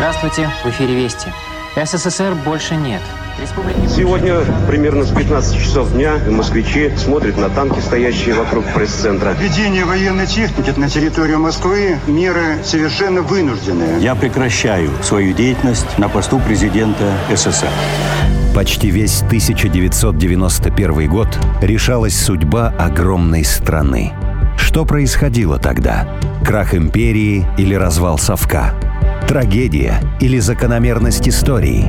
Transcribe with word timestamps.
Здравствуйте, 0.00 0.48
в 0.64 0.68
эфире 0.70 0.94
Вести. 0.94 1.30
СССР 1.76 2.34
больше 2.46 2.74
нет. 2.74 3.02
Сегодня 3.86 4.40
примерно 4.66 5.04
с 5.04 5.10
15 5.10 5.62
часов 5.62 5.92
дня 5.92 6.14
москвичи 6.30 6.90
смотрят 6.96 7.36
на 7.36 7.50
танки, 7.50 7.80
стоящие 7.80 8.34
вокруг 8.34 8.64
пресс-центра. 8.74 9.32
Введение 9.38 9.84
военной 9.84 10.26
техники 10.26 10.72
на 10.74 10.88
территорию 10.88 11.38
Москвы– 11.38 11.98
меры 12.06 12.64
совершенно 12.64 13.20
вынужденные. 13.20 14.00
Я 14.00 14.14
прекращаю 14.14 14.90
свою 15.02 15.34
деятельность 15.34 15.98
на 15.98 16.08
посту 16.08 16.40
президента 16.40 17.12
СССР. 17.30 17.68
Почти 18.54 18.88
весь 18.88 19.20
1991 19.20 21.10
год 21.10 21.28
решалась 21.60 22.18
судьба 22.18 22.72
огромной 22.78 23.44
страны. 23.44 24.14
Что 24.56 24.86
происходило 24.86 25.58
тогда? 25.58 26.08
Крах 26.42 26.74
империи 26.74 27.46
или 27.58 27.74
развал 27.74 28.16
совка? 28.16 28.72
Трагедия 29.30 30.02
или 30.18 30.40
закономерность 30.40 31.28
истории? 31.28 31.88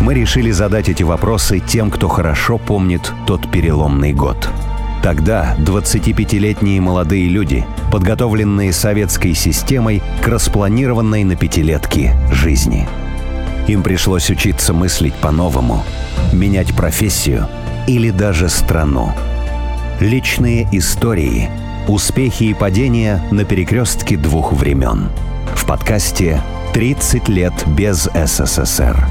Мы 0.00 0.14
решили 0.14 0.50
задать 0.50 0.88
эти 0.88 1.04
вопросы 1.04 1.60
тем, 1.60 1.92
кто 1.92 2.08
хорошо 2.08 2.58
помнит 2.58 3.12
тот 3.24 3.48
переломный 3.48 4.12
год. 4.12 4.48
Тогда 5.00 5.54
25-летние 5.60 6.80
молодые 6.80 7.28
люди, 7.28 7.64
подготовленные 7.92 8.72
советской 8.72 9.32
системой 9.34 10.02
к 10.22 10.26
распланированной 10.26 11.22
на 11.22 11.36
пятилетки 11.36 12.16
жизни. 12.32 12.88
Им 13.68 13.84
пришлось 13.84 14.28
учиться 14.28 14.72
мыслить 14.72 15.14
по-новому, 15.14 15.84
менять 16.32 16.74
профессию 16.74 17.46
или 17.86 18.10
даже 18.10 18.48
страну. 18.48 19.12
Личные 20.00 20.66
истории, 20.72 21.48
успехи 21.88 22.44
и 22.44 22.54
падения 22.54 23.22
на 23.30 23.44
перекрестке 23.44 24.16
двух 24.16 24.52
времен. 24.52 25.10
В 25.54 25.66
подкасте 25.66 26.42
«30 26.74 27.30
лет 27.30 27.52
без 27.76 28.08
СССР». 28.14 29.06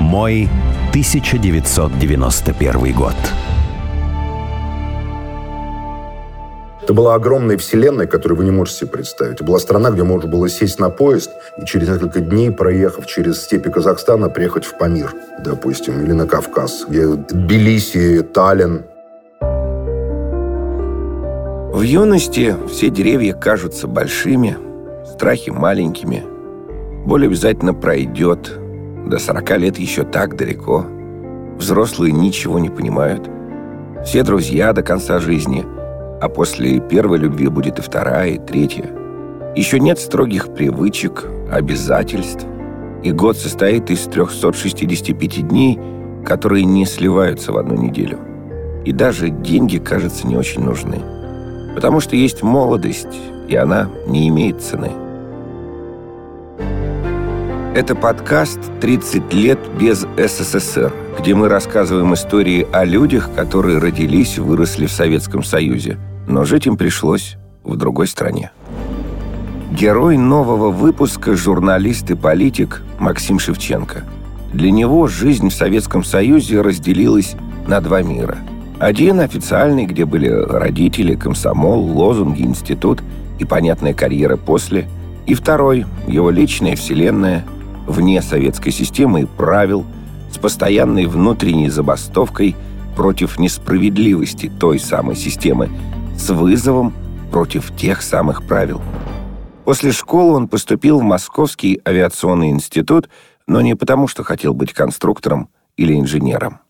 Мой 0.00 0.48
1991 0.90 2.94
год. 2.94 3.14
Это 6.88 6.94
была 6.94 7.14
огромная 7.14 7.58
вселенная, 7.58 8.06
которую 8.06 8.38
вы 8.38 8.44
не 8.44 8.50
можете 8.50 8.78
себе 8.78 8.90
представить. 8.90 9.34
Это 9.34 9.44
была 9.44 9.58
страна, 9.58 9.90
где 9.90 10.04
можно 10.04 10.30
было 10.30 10.48
сесть 10.48 10.78
на 10.78 10.88
поезд 10.88 11.30
и 11.60 11.66
через 11.66 11.88
несколько 11.88 12.20
дней, 12.20 12.50
проехав 12.50 13.06
через 13.06 13.42
степи 13.42 13.70
Казахстана, 13.70 14.30
приехать 14.30 14.64
в 14.64 14.78
Памир, 14.78 15.12
допустим, 15.44 16.02
или 16.02 16.12
на 16.12 16.26
Кавказ, 16.26 16.86
где 16.88 17.06
Тбилиси, 17.06 18.22
Таллин. 18.22 18.84
В 21.78 21.82
юности 21.82 22.56
все 22.68 22.90
деревья 22.90 23.34
кажутся 23.34 23.86
большими, 23.86 24.56
страхи 25.06 25.50
маленькими. 25.50 26.24
Боль 27.06 27.26
обязательно 27.26 27.72
пройдет. 27.72 28.58
До 29.06 29.20
сорока 29.20 29.56
лет 29.56 29.78
еще 29.78 30.02
так 30.02 30.36
далеко. 30.36 30.84
Взрослые 31.56 32.12
ничего 32.12 32.58
не 32.58 32.68
понимают. 32.68 33.30
Все 34.04 34.24
друзья 34.24 34.72
до 34.72 34.82
конца 34.82 35.20
жизни– 35.20 35.64
а 36.20 36.28
после 36.28 36.80
первой 36.80 37.18
любви 37.18 37.46
будет 37.46 37.78
и 37.78 37.82
вторая, 37.82 38.30
и 38.30 38.38
третья. 38.38 38.90
Еще 39.54 39.78
нет 39.78 40.00
строгих 40.00 40.52
привычек, 40.52 41.26
обязательств. 41.48 42.44
И 43.04 43.12
год 43.12 43.36
состоит 43.36 43.88
из 43.90 44.00
365 44.00 45.46
дней, 45.46 45.78
которые 46.24 46.64
не 46.64 46.86
сливаются 46.86 47.52
в 47.52 47.56
одну 47.56 47.76
неделю. 47.76 48.18
И 48.84 48.90
даже 48.90 49.28
деньги, 49.28 49.78
кажется, 49.78 50.26
не 50.26 50.36
очень 50.36 50.64
нужны. 50.64 51.17
Потому 51.78 52.00
что 52.00 52.16
есть 52.16 52.42
молодость, 52.42 53.18
и 53.48 53.56
она 53.56 53.88
не 54.06 54.28
имеет 54.28 54.60
цены. 54.60 54.90
Это 57.74 57.94
подкаст 57.94 58.58
«30 58.80 59.34
лет 59.34 59.58
без 59.78 60.06
СССР», 60.16 60.92
где 61.18 61.34
мы 61.34 61.48
рассказываем 61.48 62.14
истории 62.14 62.66
о 62.72 62.84
людях, 62.84 63.30
которые 63.34 63.78
родились 63.78 64.38
выросли 64.38 64.86
в 64.86 64.92
Советском 64.92 65.42
Союзе– 65.42 65.98
но 66.28 66.44
жить 66.44 66.66
им 66.66 66.76
пришлось 66.76 67.36
в 67.64 67.76
другой 67.76 68.06
стране. 68.06 68.52
Герой 69.72 70.16
нового 70.16 70.70
выпуска– 70.70 71.34
журналист 71.36 72.10
и 72.10 72.14
политик 72.14 72.82
Максим 72.98 73.38
Шевченко. 73.38 74.04
Для 74.52 74.70
него 74.70 75.06
жизнь 75.08 75.48
в 75.48 75.54
Советском 75.54 76.04
Союзе 76.04 76.60
разделилась 76.60 77.34
на 77.66 77.80
два 77.80 78.02
мира. 78.02 78.38
Один 78.78 79.18
официальный, 79.18 79.86
где 79.86 80.04
были 80.04 80.28
родители, 80.28 81.16
комсомол, 81.16 81.80
лозунги, 81.80 82.42
институт 82.42 83.02
и 83.40 83.44
понятная 83.44 83.92
карьера 83.92 84.36
после. 84.36 84.88
И 85.26 85.34
второй– 85.34 85.84
его 86.06 86.30
личная 86.30 86.76
вселенная, 86.76 87.44
вне 87.88 88.22
советской 88.22 88.70
системы 88.70 89.22
и 89.22 89.26
правил, 89.26 89.84
с 90.32 90.38
постоянной 90.38 91.06
внутренней 91.06 91.70
забастовкой 91.70 92.54
против 92.94 93.40
несправедливости 93.40 94.48
той 94.60 94.78
самой 94.78 95.16
системы, 95.16 95.70
с 96.16 96.30
вызовом 96.30 96.94
против 97.32 97.74
тех 97.76 98.00
самых 98.00 98.46
правил. 98.46 98.80
После 99.64 99.90
школы 99.90 100.36
он 100.36 100.46
поступил 100.46 101.00
в 101.00 101.02
Московский 101.02 101.80
авиационный 101.84 102.50
институт, 102.50 103.08
но 103.48 103.60
не 103.60 103.74
потому, 103.74 104.06
что 104.06 104.22
хотел 104.22 104.54
быть 104.54 104.72
конструктором 104.72 105.48
или 105.76 105.98
инженером. 105.98 106.60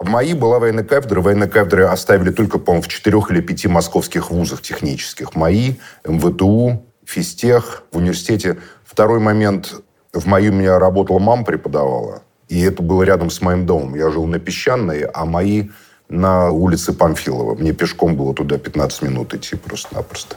В 0.00 0.08
МАИ 0.08 0.34
была 0.34 0.60
военная 0.60 0.84
кафедра. 0.84 1.20
Военные 1.20 1.48
кафедры 1.48 1.84
оставили 1.84 2.30
только, 2.30 2.60
по-моему, 2.60 2.82
в 2.82 2.88
четырех 2.88 3.32
или 3.32 3.40
пяти 3.40 3.66
московских 3.66 4.30
вузах 4.30 4.62
технических. 4.62 5.34
МАИ, 5.34 5.74
МВТУ, 6.06 6.84
физтех, 7.04 7.82
в 7.90 7.96
университете. 7.96 8.58
Второй 8.84 9.18
момент. 9.18 9.82
В 10.12 10.24
МАИ 10.26 10.50
у 10.50 10.52
меня 10.52 10.78
работала 10.78 11.18
мама, 11.18 11.44
преподавала. 11.44 12.22
И 12.48 12.62
это 12.62 12.80
было 12.80 13.02
рядом 13.02 13.28
с 13.28 13.40
моим 13.40 13.66
домом. 13.66 13.96
Я 13.96 14.10
жил 14.10 14.24
на 14.26 14.38
Песчаной, 14.38 15.02
а 15.02 15.24
МАИ 15.24 15.70
на 16.08 16.50
улице 16.50 16.92
Памфилова. 16.92 17.56
Мне 17.56 17.72
пешком 17.72 18.14
было 18.16 18.32
туда 18.34 18.56
15 18.56 19.02
минут 19.02 19.34
идти 19.34 19.56
просто-напросто. 19.56 20.36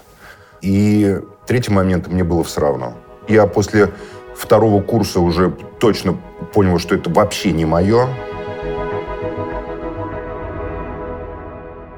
И 0.62 1.20
третий 1.46 1.72
момент 1.72 2.08
мне 2.08 2.24
было 2.24 2.44
все 2.44 2.62
равно. 2.62 2.96
Я 3.28 3.46
после 3.46 3.92
второго 4.36 4.82
курса 4.82 5.20
уже 5.20 5.56
точно 5.80 6.18
понял, 6.52 6.80
что 6.80 6.96
это 6.96 7.12
вообще 7.12 7.52
не 7.52 7.66
мое. 7.66 8.10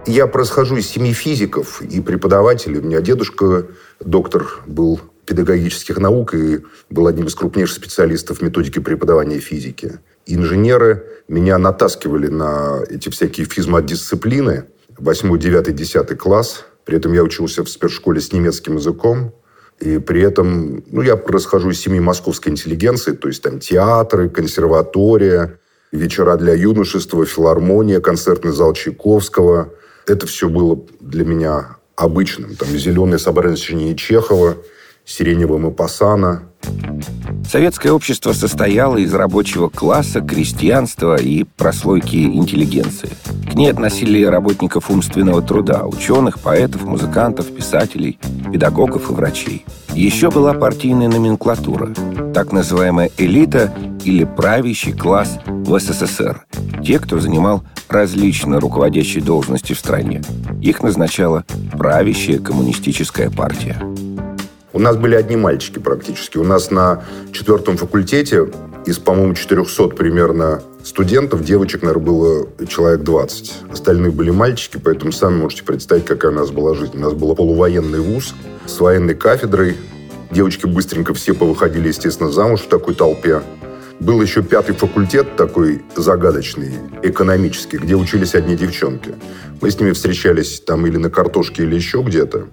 Я 0.05 0.27
происхожу 0.27 0.77
из 0.77 0.87
семьи 0.87 1.13
физиков 1.13 1.81
и 1.81 2.01
преподавателей. 2.01 2.79
У 2.79 2.83
меня 2.83 3.01
дедушка 3.01 3.67
доктор 3.99 4.61
был 4.67 4.99
педагогических 5.25 5.97
наук 5.97 6.33
и 6.33 6.59
был 6.89 7.07
одним 7.07 7.27
из 7.27 7.35
крупнейших 7.35 7.77
специалистов 7.77 8.39
в 8.39 8.41
методике 8.41 8.81
преподавания 8.81 9.39
физики 9.39 9.99
инженеры 10.25 11.03
меня 11.27 11.57
натаскивали 11.57 12.27
на 12.27 12.81
эти 12.89 13.09
всякие 13.09 13.45
физмат-дисциплины. 13.45 14.65
8, 14.97 15.39
9, 15.39 15.75
10 15.75 16.17
класс. 16.17 16.65
При 16.85 16.97
этом 16.97 17.13
я 17.13 17.23
учился 17.23 17.63
в 17.63 17.69
спецшколе 17.69 18.21
с 18.21 18.31
немецким 18.31 18.75
языком. 18.75 19.33
И 19.79 19.97
при 19.97 20.21
этом, 20.21 20.83
ну, 20.87 21.01
я 21.01 21.15
расхожу 21.15 21.71
из 21.71 21.79
семьи 21.79 21.99
московской 21.99 22.51
интеллигенции, 22.51 23.13
то 23.13 23.27
есть 23.27 23.41
там 23.41 23.59
театры, 23.59 24.29
консерватория, 24.29 25.59
вечера 25.91 26.37
для 26.37 26.53
юношества, 26.53 27.25
филармония, 27.25 27.99
концертный 27.99 28.51
зал 28.51 28.73
Чайковского. 28.73 29.73
Это 30.07 30.27
все 30.27 30.49
было 30.49 30.79
для 30.99 31.25
меня 31.25 31.77
обычным. 31.95 32.55
Там 32.55 32.69
зеленое 32.69 33.19
собрание 33.19 33.95
Чехова, 33.95 34.57
сиреневого 35.05 35.57
Мапасана– 35.57 36.43
Советское 37.49 37.91
общество 37.91 38.33
состояло 38.33 38.97
из 38.97 39.13
рабочего 39.13 39.69
класса, 39.69 40.21
крестьянства 40.21 41.21
и 41.21 41.43
прослойки 41.43 42.15
интеллигенции. 42.15 43.09
К 43.53 43.55
ней 43.55 43.69
относили 43.69 44.23
работников 44.23 44.89
умственного 44.89 45.43
труда, 45.43 45.83
ученых, 45.85 46.39
поэтов, 46.39 46.85
музыкантов, 46.85 47.53
писателей, 47.53 48.17
педагогов 48.51 49.11
и 49.11 49.13
врачей. 49.13 49.63
Еще 49.93 50.31
была 50.31 50.55
партийная 50.55 51.07
номенклатура, 51.07 51.93
так 52.33 52.51
называемая 52.51 53.11
элита 53.15 53.71
или 54.03 54.23
правящий 54.23 54.91
класс 54.91 55.37
в 55.45 55.79
СССР. 55.79 56.47
Те, 56.83 56.97
кто 56.97 57.19
занимал 57.19 57.61
различные 57.89 58.57
руководящие 58.57 59.23
должности 59.23 59.73
в 59.73 59.79
стране. 59.79 60.23
Их 60.59 60.81
назначала 60.81 61.45
правящая 61.73 62.39
коммунистическая 62.39 63.29
партия. 63.29 63.77
У 64.73 64.79
нас 64.79 64.97
были 64.97 65.13
одни 65.13 65.35
мальчики 65.35 65.77
практически. 65.77 66.39
У 66.39 66.43
нас 66.43 66.71
на 66.71 67.03
четвертом 67.31 67.77
факультете 67.77 68.47
из, 68.85 68.97
по-моему, 68.97 69.33
400 69.33 69.89
примерно 69.89 70.61
студентов, 70.83 71.43
девочек, 71.43 71.81
наверное, 71.83 72.05
было 72.05 72.47
человек 72.67 73.01
20. 73.01 73.53
Остальные 73.71 74.11
были 74.11 74.29
мальчики, 74.29 74.79
поэтому 74.83 75.11
сами 75.11 75.37
можете 75.37 75.63
представить, 75.63 76.05
какая 76.05 76.31
у 76.31 76.35
нас 76.35 76.51
была 76.51 76.75
жизнь. 76.75 76.97
У 76.97 76.99
нас 76.99 77.13
был 77.13 77.33
полувоенный 77.35 77.99
вуз 77.99 78.33
с 78.65 78.79
военной 78.79 79.15
кафедрой. 79.15 79.77
Девочки 80.31 80.65
быстренько 80.65 81.13
все 81.13 81.33
повыходили, 81.33 81.87
естественно, 81.87 82.31
замуж 82.31 82.61
в 82.61 82.67
такой 82.67 82.95
толпе. 82.95 83.41
Был 83.99 84.21
еще 84.21 84.43
пятый 84.43 84.75
факультет 84.75 85.35
такой 85.37 85.83
загадочный, 85.95 86.73
экономический, 87.03 87.77
где 87.77 87.95
учились 87.95 88.35
одни 88.35 88.57
девчонки. 88.57 89.13
Мы 89.61 89.71
с 89.71 89.79
ними 89.79 89.91
встречались 89.91 90.59
там 90.59 90.85
или 90.85 90.97
на 90.97 91.09
картошке, 91.09 91.63
или 91.63 91.75
еще 91.75 92.01
где-то. 92.01 92.47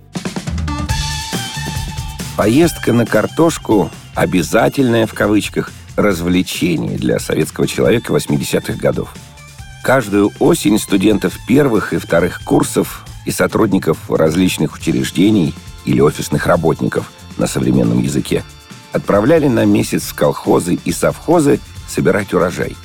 Поездка 2.37 2.93
на 2.93 3.05
картошку– 3.05 3.91
обязательное 4.15 5.07
в 5.07 5.15
кавычках 5.15 5.71
развлечение 6.01 6.97
для 6.97 7.19
советского 7.19 7.67
человека 7.67 8.13
80-х 8.13 8.75
годов. 8.75 9.15
Каждую 9.83 10.33
осень 10.39 10.79
студентов 10.79 11.39
первых 11.47 11.93
и 11.93 11.99
вторых 11.99 12.43
курсов 12.45 13.05
и 13.25 13.31
сотрудников 13.31 14.11
различных 14.11 14.75
учреждений 14.75 15.55
или 15.85 16.01
офисных 16.01 16.47
работников 16.47 17.11
на 17.39 17.47
современном 17.47 18.01
языке 18.01 18.45
отправляли 18.93 19.49
на 19.49 19.65
месяц 19.65 20.03
в 20.03 20.15
колхозы 20.15 20.79
и 20.85 20.93
совхозы 20.93 21.61
собирать 21.89 22.35
урожай. 22.35 22.77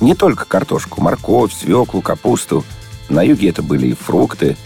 Не 0.00 0.14
только 0.14 0.46
картошку, 0.46 1.02
морковь, 1.02 1.52
свеклу, 1.52 2.00
капусту. 2.00 2.64
На 3.08 3.22
юге 3.22 3.50
это 3.50 3.62
были 3.62 3.88
и 3.88 3.94
фрукты. 3.94 4.56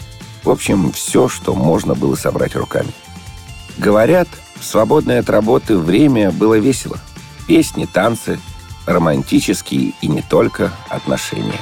В 0.44 0.50
общем, 0.50 0.93
все, 0.93 1.29
что 1.29 1.55
можно 1.55 1.94
было 1.94 2.14
собрать 2.14 2.55
руками. 2.55 2.93
Говорят, 3.79 4.29
в 4.61 4.64
свободное 4.64 5.20
от 5.20 5.31
работы 5.31 5.76
время 5.76 6.31
было 6.31 6.58
весело. 6.58 6.99
Песни, 7.46 7.87
танцы, 7.93 8.38
романтические 8.87 9.93
и 10.00 10.06
не 10.08 10.23
только 10.23 10.70
отношения. 10.88 11.61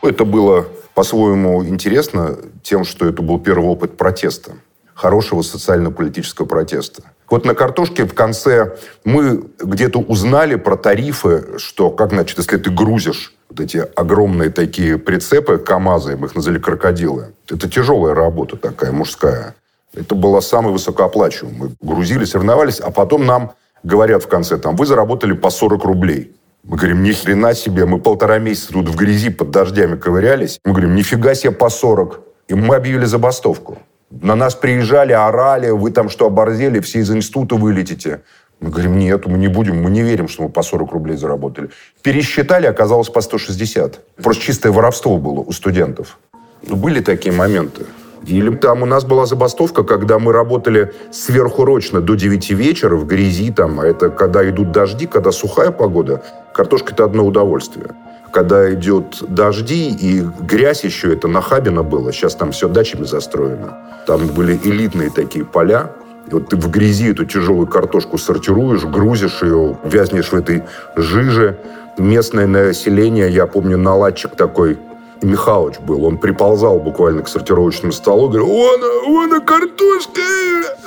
Это 0.00 0.24
было 0.24 0.66
по-своему 0.94 1.64
интересно 1.64 2.36
тем, 2.62 2.84
что 2.84 3.06
это 3.06 3.22
был 3.22 3.38
первый 3.40 3.68
опыт 3.68 3.96
протеста, 3.96 4.52
хорошего 4.94 5.42
социально-политического 5.42 6.46
протеста. 6.46 7.02
Вот 7.30 7.44
на 7.44 7.54
картошке 7.54 8.04
в 8.04 8.14
конце 8.14 8.76
мы 9.04 9.44
где-то 9.58 9.98
узнали 9.98 10.56
про 10.56 10.76
тарифы, 10.76 11.58
что, 11.58 11.90
как, 11.90 12.10
значит, 12.10 12.38
если 12.38 12.58
ты 12.58 12.70
грузишь 12.70 13.34
вот 13.48 13.60
эти 13.60 13.78
огромные 13.96 14.50
такие 14.50 14.98
прицепы 14.98 15.58
КАМАЗы, 15.58 16.16
мы 16.16 16.26
их 16.26 16.34
назвали 16.34 16.58
крокодилы. 16.58 17.32
Это 17.48 17.68
тяжелая 17.68 18.14
работа 18.14 18.56
такая, 18.56 18.92
мужская. 18.92 19.54
Это 19.94 20.14
было 20.14 20.40
самое 20.40 20.72
высокооплачиваемое. 20.72 21.70
Мы 21.80 21.88
грузили, 21.88 22.24
соревновались, 22.24 22.80
а 22.80 22.90
потом 22.90 23.26
нам 23.26 23.52
говорят 23.82 24.22
в 24.22 24.28
конце, 24.28 24.58
там, 24.58 24.76
вы 24.76 24.86
заработали 24.86 25.32
по 25.32 25.50
40 25.50 25.84
рублей. 25.84 26.32
Мы 26.64 26.76
говорим, 26.76 27.02
ни 27.02 27.12
хрена 27.12 27.54
себе, 27.54 27.86
мы 27.86 27.98
полтора 27.98 28.38
месяца 28.38 28.72
тут 28.72 28.88
в 28.88 28.96
грязи 28.96 29.30
под 29.30 29.50
дождями 29.50 29.96
ковырялись. 29.96 30.60
Мы 30.64 30.72
говорим, 30.72 30.94
нифига 30.94 31.34
себе 31.34 31.50
по 31.50 31.68
40. 31.68 32.20
И 32.48 32.54
мы 32.54 32.76
объявили 32.76 33.04
забастовку. 33.04 33.78
На 34.10 34.36
нас 34.36 34.54
приезжали, 34.54 35.12
орали, 35.12 35.70
вы 35.70 35.90
там 35.90 36.08
что, 36.08 36.26
оборзели, 36.26 36.80
все 36.80 37.00
из 37.00 37.10
института 37.10 37.56
вылетите. 37.56 38.20
Мы 38.60 38.70
говорим, 38.70 38.96
нет, 38.96 39.26
мы 39.26 39.38
не 39.38 39.48
будем, 39.48 39.82
мы 39.82 39.90
не 39.90 40.02
верим, 40.02 40.28
что 40.28 40.44
мы 40.44 40.48
по 40.48 40.62
40 40.62 40.92
рублей 40.92 41.16
заработали. 41.16 41.70
Пересчитали, 42.02 42.66
оказалось 42.66 43.08
по 43.08 43.20
160. 43.20 44.00
Просто 44.22 44.42
чистое 44.42 44.70
воровство 44.70 45.18
было 45.18 45.40
у 45.40 45.50
студентов. 45.50 46.18
Ну, 46.64 46.76
были 46.76 47.00
такие 47.00 47.34
моменты. 47.34 47.86
Или 48.26 48.54
там 48.56 48.82
у 48.82 48.86
нас 48.86 49.04
была 49.04 49.26
забастовка, 49.26 49.82
когда 49.82 50.18
мы 50.18 50.32
работали 50.32 50.92
сверхурочно 51.10 52.00
до 52.00 52.14
9 52.14 52.50
вечера 52.50 52.96
в 52.96 53.06
грязи, 53.06 53.50
там, 53.50 53.80
а 53.80 53.86
это 53.86 54.10
когда 54.10 54.48
идут 54.48 54.70
дожди, 54.72 55.06
когда 55.06 55.32
сухая 55.32 55.70
погода, 55.70 56.22
картошка– 56.54 56.92
это 56.94 57.04
одно 57.04 57.26
удовольствие. 57.26 57.86
Когда 58.32 58.72
идет 58.72 59.18
дожди 59.28 59.90
и 59.90 60.24
грязь 60.40 60.84
еще, 60.84 61.12
это 61.12 61.28
нахабино 61.28 61.82
было, 61.82 62.12
сейчас 62.12 62.34
там 62.34 62.52
все 62.52 62.68
дачами 62.68 63.04
застроено. 63.04 63.76
Там 64.06 64.28
были 64.28 64.58
элитные 64.64 65.10
такие 65.10 65.44
поля, 65.44 65.90
и 66.30 66.34
вот 66.34 66.48
ты 66.48 66.56
в 66.56 66.70
грязи 66.70 67.10
эту 67.10 67.24
тяжелую 67.24 67.66
картошку 67.66 68.16
сортируешь, 68.16 68.84
грузишь 68.84 69.42
ее, 69.42 69.76
вязнешь 69.84 70.28
в 70.28 70.34
этой 70.34 70.62
жиже. 70.96 71.58
Местное 71.98 72.46
население, 72.46 73.28
я 73.28 73.46
помню, 73.46 73.76
наладчик 73.76 74.34
такой 74.34 74.78
Михалыч 75.22 75.78
был. 75.80 76.04
Он 76.04 76.18
приползал 76.18 76.78
буквально 76.78 77.22
к 77.22 77.28
сортировочному 77.28 77.92
столу, 77.92 78.28
говорил, 78.28 78.46
вон, 78.46 78.80
вон 79.06 79.40
картошка. 79.40 80.20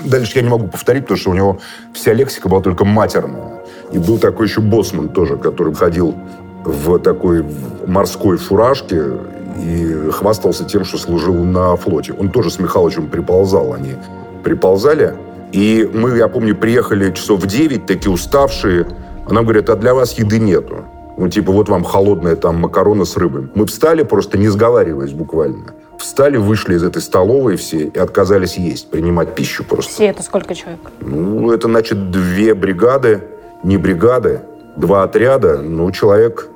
Дальше 0.01 0.33
я 0.35 0.41
не 0.41 0.49
могу 0.49 0.67
повторить, 0.67 1.03
потому 1.03 1.17
что 1.17 1.29
у 1.31 1.33
него 1.33 1.59
вся 1.93 2.13
лексика 2.13 2.49
была 2.49 2.61
только 2.61 2.85
матерная. 2.85 3.61
И 3.91 3.97
был 3.97 4.17
такой 4.17 4.47
еще 4.47 4.61
боссман 4.61 5.09
тоже, 5.09 5.37
который 5.37 5.73
ходил 5.73 6.15
в 6.63 6.99
такой 6.99 7.45
морской 7.85 8.37
фуражке 8.37 9.03
и 9.57 10.09
хвастался 10.11 10.65
тем, 10.65 10.83
что 10.83 10.97
служил 10.97 11.35
на 11.43 11.75
флоте. 11.75 12.13
Он 12.13 12.29
тоже 12.29 12.49
с 12.49 12.59
Михалычем 12.59 13.07
приползал. 13.07 13.73
Они 13.73 13.93
приползали. 14.43 15.15
И 15.51 15.89
мы, 15.93 16.17
я 16.17 16.27
помню, 16.27 16.55
приехали 16.55 17.13
часов 17.13 17.41
в 17.41 17.47
9, 17.47 17.85
такие 17.85 18.11
уставшие. 18.11 18.87
А 19.27 19.33
нам 19.33 19.43
говорят, 19.45 19.69
а 19.69 19.75
для 19.75 19.93
вас 19.93 20.13
еды 20.13 20.39
нету. 20.39 20.85
Ну, 21.17 21.29
типа, 21.29 21.51
вот 21.51 21.69
вам 21.69 21.83
холодная 21.83 22.35
там 22.35 22.57
макароны 22.57 23.05
с 23.05 23.15
рыбой. 23.15 23.49
Мы 23.55 23.65
встали, 23.65 24.03
просто 24.03 24.37
не 24.37 24.49
сговариваясь 24.49 25.13
буквально. 25.13 25.73
Встали, 25.97 26.37
вышли 26.37 26.75
из 26.75 26.83
этой 26.83 27.01
столовой 27.01 27.55
все 27.55 27.85
и 27.85 27.97
отказались 27.97 28.57
есть, 28.57 28.89
принимать 28.89 29.33
пищу 29.33 29.63
просто. 29.63 29.91
Все 29.93 30.07
это 30.07 30.23
сколько 30.23 30.53
человек? 30.53 30.81
Ну, 30.99 31.51
это, 31.51 31.67
значит, 31.67 32.11
две 32.11 32.53
бригады, 32.53 33.23
не 33.63 33.77
бригады, 33.77 34.41
два 34.75 35.03
отряда, 35.03 35.59
ну, 35.59 35.89
человек 35.91 36.49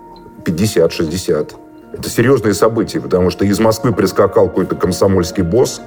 50-60. 0.43 1.53
Это 1.93 2.09
серьезные 2.09 2.53
события, 2.53 2.99
потому 2.99 3.29
что 3.29 3.45
из 3.45 3.59
Москвы 3.59 3.93
прискакал 3.93 4.49
какой-то 4.49 4.75
комсомольский 4.75 5.43
босс, 5.43 5.81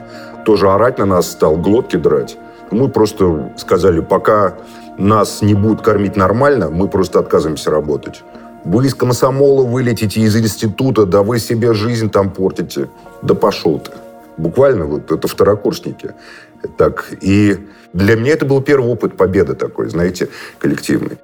тоже 0.44 0.68
орать 0.70 0.98
на 0.98 1.06
нас 1.06 1.30
стал, 1.30 1.56
глотки 1.56 1.96
драть. 1.96 2.38
Мы 2.70 2.88
просто 2.88 3.52
сказали, 3.58 4.00
пока 4.00 4.54
нас 4.98 5.42
не 5.42 5.54
будут 5.54 5.82
кормить 5.82 6.16
нормально, 6.16 6.70
мы 6.70 6.88
просто 6.88 7.18
отказываемся 7.18 7.70
работать. 7.70 8.24
Вы 8.64 8.86
из 8.86 8.94
комсомола 8.94 9.64
вылетите, 9.64 10.20
из 10.20 10.36
института, 10.36 11.04
да 11.04 11.22
вы 11.22 11.40
себе 11.40 11.74
жизнь 11.74 12.10
там 12.10 12.30
портите. 12.30 12.88
Да 13.20 13.34
пошел 13.34 13.80
ты. 13.80 13.90
Буквально 14.36 14.84
вот 14.84 15.10
это 15.10 15.26
второкурсники. 15.26 16.12
Так, 16.78 17.12
и 17.20 17.58
для 17.92 18.14
меня 18.14 18.32
это 18.32 18.46
был 18.46 18.62
первый 18.62 18.88
опыт 18.88 19.16
победы 19.16 19.54
такой, 19.54 19.88
знаете, 19.88 20.28
коллективный. 20.60 21.18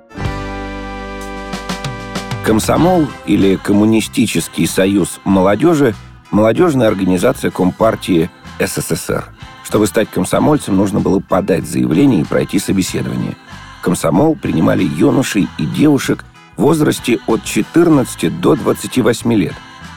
Комсомол 2.44 3.06
или 3.26 3.56
Коммунистический 3.56 4.66
союз 4.66 5.20
молодежи– 5.24 5.94
молодежная 6.32 6.88
организация 6.88 7.52
Компартии 7.52 8.30
СССР. 8.58 9.24
Чтобы 9.62 9.86
стать 9.86 10.10
комсомольцем, 10.10 10.76
нужно 10.76 10.98
было 10.98 11.20
подать 11.20 11.68
заявление 11.68 12.22
и 12.22 12.24
пройти 12.24 12.58
собеседование. 12.58 13.36
Комсомол 13.82 14.34
принимали 14.34 14.82
юношей 14.82 15.46
и 15.58 15.66
девушек– 15.66 16.24
возрасте 16.58 17.18
от 17.26 17.44
14 17.44 18.40
до 18.40 18.56
28 18.56 19.32
лет. 19.34 19.54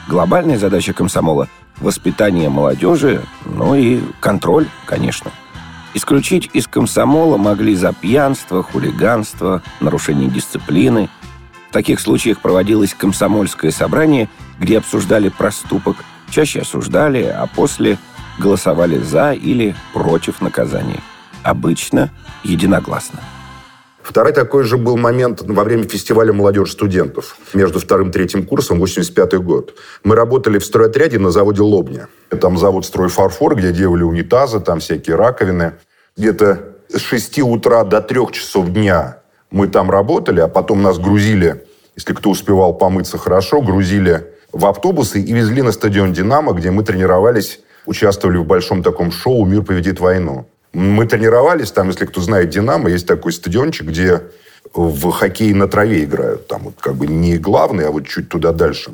Глобальная 0.08 0.58
задача 0.58 0.92
комсомола– 0.92 1.48
воспитание 1.80 2.48
молодежи, 2.48 3.22
ну 3.44 3.74
и 3.74 4.00
контроль, 4.20 4.66
конечно. 4.86 5.30
Исключить 5.94 6.48
из 6.54 6.66
комсомола 6.66 7.36
могли 7.36 7.74
за 7.74 7.92
пьянство, 7.92 8.62
хулиганство, 8.62 9.62
нарушение 9.80 10.30
дисциплины. 10.30 11.10
В 11.68 11.72
таких 11.72 12.00
случаях 12.00 12.40
проводилось 12.40 12.94
комсомольское 12.94 13.70
собрание, 13.70 14.28
где 14.58 14.78
обсуждали 14.78 15.28
проступок, 15.28 15.96
чаще 16.30 16.60
осуждали, 16.60 17.24
а 17.24 17.46
после 17.46 17.98
голосовали 18.38 18.98
за 18.98 19.32
или 19.32 19.74
против 19.92 20.40
наказания. 20.40 21.00
Обычно 21.42 22.10
единогласно. 22.42 23.20
Второй 24.02 24.32
такой 24.32 24.64
же 24.64 24.76
был 24.76 24.96
момент 24.96 25.42
во 25.42 25.64
время 25.64 25.84
фестиваля 25.84 26.32
«Молодежь 26.32 26.72
студентов» 26.72 27.36
между 27.54 27.78
вторым 27.78 28.10
и 28.10 28.12
третьим 28.12 28.44
курсом, 28.44 28.78
85 28.78 29.34
год. 29.42 29.74
Мы 30.02 30.16
работали 30.16 30.58
в 30.58 30.64
стройотряде 30.64 31.18
на 31.18 31.30
заводе 31.30 31.62
«Лобня». 31.62 32.08
Там 32.40 32.58
завод 32.58 32.84
«Стройфарфор», 32.84 33.54
где 33.54 33.72
делали 33.72 34.02
унитазы, 34.02 34.60
там 34.60 34.80
всякие 34.80 35.16
раковины. 35.16 35.74
Где-то 36.16 36.74
с 36.88 36.98
6 37.00 37.38
утра 37.42 37.84
до 37.84 38.00
3 38.00 38.32
часов 38.32 38.70
дня 38.70 39.18
мы 39.50 39.68
там 39.68 39.90
работали, 39.90 40.40
а 40.40 40.48
потом 40.48 40.82
нас 40.82 40.98
грузили, 40.98 41.64
если 41.94 42.12
кто 42.12 42.30
успевал 42.30 42.74
помыться 42.74 43.18
хорошо, 43.18 43.60
грузили 43.60 44.26
в 44.52 44.66
автобусы 44.66 45.20
и 45.20 45.32
везли 45.32 45.62
на 45.62 45.72
стадион 45.72 46.12
«Динамо», 46.12 46.52
где 46.52 46.70
мы 46.70 46.82
тренировались, 46.82 47.60
участвовали 47.86 48.38
в 48.38 48.44
большом 48.44 48.82
таком 48.82 49.12
шоу 49.12 49.44
«Мир 49.44 49.62
победит 49.62 50.00
войну». 50.00 50.46
Мы 50.72 51.06
тренировались, 51.06 51.70
там, 51.70 51.88
если 51.88 52.06
кто 52.06 52.20
знает 52.20 52.48
«Динамо», 52.48 52.88
есть 52.88 53.06
такой 53.06 53.32
стадиончик, 53.32 53.88
где 53.88 54.22
в 54.74 55.10
хоккей 55.10 55.52
на 55.52 55.68
траве 55.68 56.04
играют. 56.04 56.46
Там 56.46 56.62
вот 56.64 56.74
как 56.80 56.94
бы 56.94 57.06
не 57.06 57.36
главный, 57.36 57.86
а 57.86 57.90
вот 57.90 58.06
чуть 58.06 58.28
туда 58.28 58.52
дальше. 58.52 58.92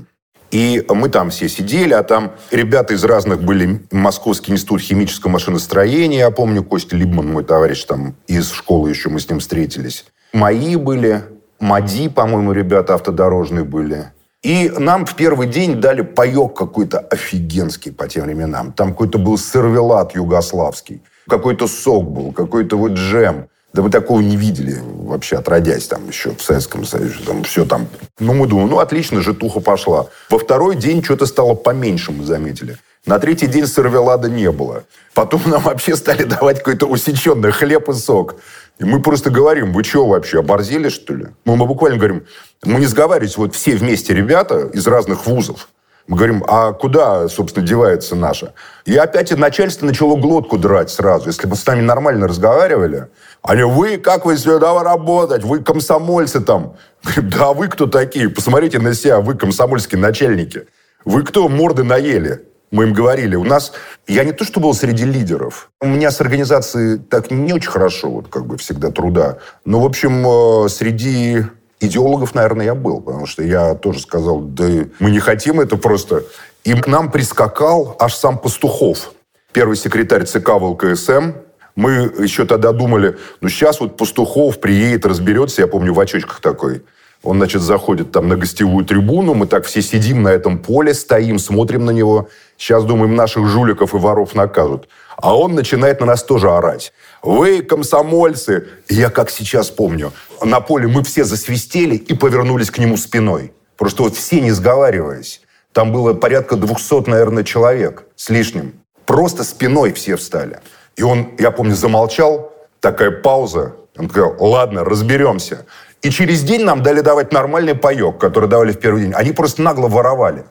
И 0.51 0.85
мы 0.89 1.09
там 1.11 1.31
все 1.31 1.49
сидели, 1.49 1.93
а 1.93 2.03
там 2.03 2.33
ребята 2.51 2.95
из 2.95 3.05
разных 3.05 3.43
были. 3.43 3.83
Московский 3.93 4.53
институт 4.53 4.81
химического 4.81 5.31
машиностроения, 5.31 6.21
я 6.21 6.31
помню, 6.31 6.65
Костя 6.65 6.97
Либман, 6.97 7.31
мой 7.31 7.45
товарищ 7.45 7.85
там 7.85 8.17
из 8.27 8.51
школы 8.51 8.89
еще, 8.89 9.11
мы 9.11 9.21
с 9.21 9.29
ним 9.29 9.41
встретились. 9.41 10.07
Мои 10.33 10.77
были, 10.77 11.23
МАДИ, 11.61 12.09
по-моему, 12.09 12.53
ребята 12.53 12.95
автодорожные 12.95 13.65
были. 13.65 14.07
И 14.43 14.73
нам 14.79 15.05
в 15.05 15.17
первый 15.17 15.49
день 15.49 15.81
дали 15.81 16.03
паек 16.03 16.57
какой-то 16.57 16.99
офигенский 16.99 17.93
по 17.93 18.09
тем 18.09 18.25
временам. 18.25 18.73
Там 18.73 18.93
какой-то 18.93 19.19
был 19.19 19.37
сервелат 19.37 20.15
югославский 20.15 21.03
какой-то 21.29 21.67
сок 21.67 22.11
был, 22.11 22.33
какой-то 22.33 22.77
вот 22.77 22.93
джем. 22.93 23.49
Да 23.75 23.83
мы 23.83 23.91
такого 23.91 24.21
не 24.21 24.37
видели 24.37 24.77
вообще, 24.83 25.37
отродясь 25.37 25.87
там 25.87 26.09
еще 26.09 26.35
в 26.35 26.43
Советском 26.43 26.85
Союзе. 26.85 27.17
Там 27.27 27.45
все 27.45 27.65
там. 27.65 27.87
Ну, 28.19 28.33
мы 28.33 28.47
думаем, 28.47 28.71
ну, 28.71 28.79
отлично, 28.79 29.21
житуха 29.21 29.61
пошла. 29.61 30.07
Во 30.31 30.39
второй 30.39 30.75
день 30.75 31.05
что-то 31.05 31.27
стало 31.27 31.55
поменьше, 31.55 32.11
мы 32.11 32.25
заметили. 32.25 32.79
На 33.07 33.19
третий 33.19 33.47
день 33.47 33.67
сервелада 33.67 34.29
не 34.29 34.51
было. 34.51 34.85
Потом 35.15 35.43
нам 35.47 35.63
вообще 35.63 35.97
стали 35.97 36.25
давать 36.25 36.59
какой-то 36.59 36.87
усеченный 36.87 37.53
хлеб 37.53 37.89
и 37.89 37.93
сок. 37.93 38.37
И 38.79 38.85
мы 38.85 39.03
просто 39.03 39.31
говорим, 39.31 39.73
вы 39.73 39.85
что 39.85 40.07
вообще, 40.07 40.41
оборзели, 40.41 40.89
что 40.89 41.15
ли? 41.15 41.27
Мы, 41.45 41.57
мы 41.57 41.67
буквально 41.67 41.99
говорим, 41.99 42.25
мы 42.65 42.81
не 42.81 42.87
сговаривались, 42.87 43.37
вот 43.37 43.55
все 43.55 43.77
вместе 43.77 44.15
ребята 44.15 44.71
из 44.73 44.87
разных 44.87 45.27
вузов. 45.27 45.69
Мы 46.09 46.17
говорим, 46.17 46.43
а 46.49 46.73
куда, 46.73 47.29
собственно, 47.29 47.67
девается 47.67 48.17
наша? 48.17 48.55
И 48.87 48.97
опять 48.97 49.31
начальство 49.37 49.85
начало 49.85 50.17
глотку 50.17 50.57
драть 50.57 50.89
сразу. 50.89 51.27
Если 51.27 51.47
бы 51.47 51.55
с 51.55 51.67
нами 51.67 51.83
нормально 51.83 52.27
разговаривали, 52.27 53.09
они, 53.43 53.63
вы, 53.63 53.99
как 53.99 54.25
вы 54.25 54.39
сюда 54.39 54.83
работать? 54.83 55.45
Вы 55.45 55.61
комсомольцы 55.61 56.41
там. 56.41 56.77
Говорим, 57.05 57.31
да 57.31 57.53
вы 57.53 57.69
кто 57.69 57.87
такие? 57.87 58.31
Посмотрите 58.31 58.79
на 58.79 58.95
себя, 58.95 59.21
вы 59.21 59.35
комсомольские 59.35 60.01
начальники. 60.01 60.67
Вы 61.05 61.25
кто, 61.25 61.47
морды 61.51 61.85
наели? 61.85 62.43
Мы 62.71 62.85
им 62.85 62.95
говорили, 62.95 63.37
у 63.37 63.45
нас... 63.45 63.73
Я 64.07 64.25
не 64.25 64.33
то, 64.33 64.45
что 64.45 64.61
был 64.61 64.73
среди 64.73 65.05
лидеров. 65.05 65.71
У 65.81 65.87
меня 65.87 66.11
с 66.11 66.21
организацией 66.23 66.99
так 66.99 67.31
не 67.31 67.53
очень 67.53 67.71
хорошо, 67.71 68.11
вот 68.11 68.29
как 68.29 68.47
бы 68.47 68.57
всегда 68.57 68.91
труда. 68.91 69.39
Но, 69.67 69.81
в 69.81 69.85
общем, 69.85 70.27
э, 70.27 70.69
среди 70.71 71.45
идеологов, 71.81 72.35
наверное, 72.35 72.67
я 72.67 72.75
был, 72.75 73.01
потому 73.01 73.27
что 73.27 73.43
я 73.43 73.75
тоже 73.75 74.01
сказал, 74.01 74.41
да 74.41 74.65
мы 74.99 75.11
не 75.11 75.21
хотим 75.21 75.61
это 75.61 75.77
просто. 75.77 76.25
И 76.65 76.75
к 76.75 76.87
нам 76.87 77.11
прискакал 77.11 77.97
аж 77.99 78.15
сам 78.15 78.39
Пастухов, 78.39 79.13
первый 79.53 79.77
секретарь 79.77 80.25
ЦК 80.25 80.51
ВЛКСМ. 80.51 81.33
Мы 81.77 82.13
еще 82.19 82.45
тогда 82.45 82.73
думали, 82.73 83.17
ну 83.41 83.49
сейчас 83.49 83.81
вот 83.81 83.97
Пастухов 83.97 84.61
приедет, 84.61 85.07
разберется, 85.07 85.63
я 85.63 85.69
помню, 85.69 85.95
в 85.95 86.01
очочках 86.01 86.41
такой. 86.41 86.83
Он, 87.29 87.37
значит, 87.37 87.61
заходит 87.61 88.11
там 88.11 88.27
на 88.27 88.37
гостевую 88.37 88.87
трибуну, 88.87 89.35
мы 89.35 89.47
так 89.47 89.67
все 89.67 89.83
сидим 89.83 90.23
на 90.23 90.29
этом 90.29 90.59
поле, 90.59 90.95
стоим, 90.95 91.39
смотрим 91.39 91.85
на 91.85 91.91
него. 91.91 92.31
Сейчас, 92.57 92.85
думаем, 92.85 93.17
наших 93.17 93.47
жуликов 93.49 93.95
и 93.95 93.99
воров 93.99 94.35
накажут. 94.35 94.89
А 95.19 95.37
он 95.37 95.55
начинает 95.55 96.01
на 96.01 96.07
нас 96.07 96.23
тоже 96.23 96.51
орать. 96.51 96.91
Вы, 97.23 97.61
комсомольцы! 97.61 98.69
Я 98.89 99.11
как 99.11 99.29
сейчас 99.29 99.69
помню. 99.69 100.15
На 100.43 100.61
поле 100.61 100.89
мы 100.89 101.05
все 101.05 101.25
засвистели 101.25 101.97
и 101.97 102.15
повернулись 102.15 102.71
к 102.71 102.79
нему 102.79 102.97
спиной. 102.97 103.53
Просто 103.77 104.05
вот 104.05 104.17
все 104.17 104.41
не 104.41 104.53
сговариваясь. 104.53 105.43
Там 105.75 105.93
было 105.93 106.15
порядка 106.15 106.57
200, 106.57 107.11
наверное, 107.11 107.45
человек 107.45 108.05
с 108.17 108.31
лишним. 108.31 108.73
Просто 109.05 109.45
спиной 109.45 109.93
все 109.93 110.17
встали. 110.17 110.61
И 110.97 111.03
он, 111.03 111.33
я 111.39 111.51
помню, 111.51 111.75
замолчал. 111.75 112.55
Такая 112.81 113.11
пауза. 113.11 113.75
Он 113.99 114.09
сказал, 114.09 114.37
ладно, 114.39 114.83
разберемся. 114.83 115.67
И 116.03 116.11
через 116.11 116.43
день 116.43 116.65
нам 116.65 116.83
дали 116.83 117.01
давать 117.01 117.33
нормальный 117.33 117.75
паек, 117.75 118.19
который 118.19 118.49
давали 118.49 118.73
в 118.73 118.79
первый 118.79 119.03
день. 119.03 119.13
Они 119.13 119.33
просто 119.33 119.63
нагло 119.63 119.89
воровали. 119.89 120.45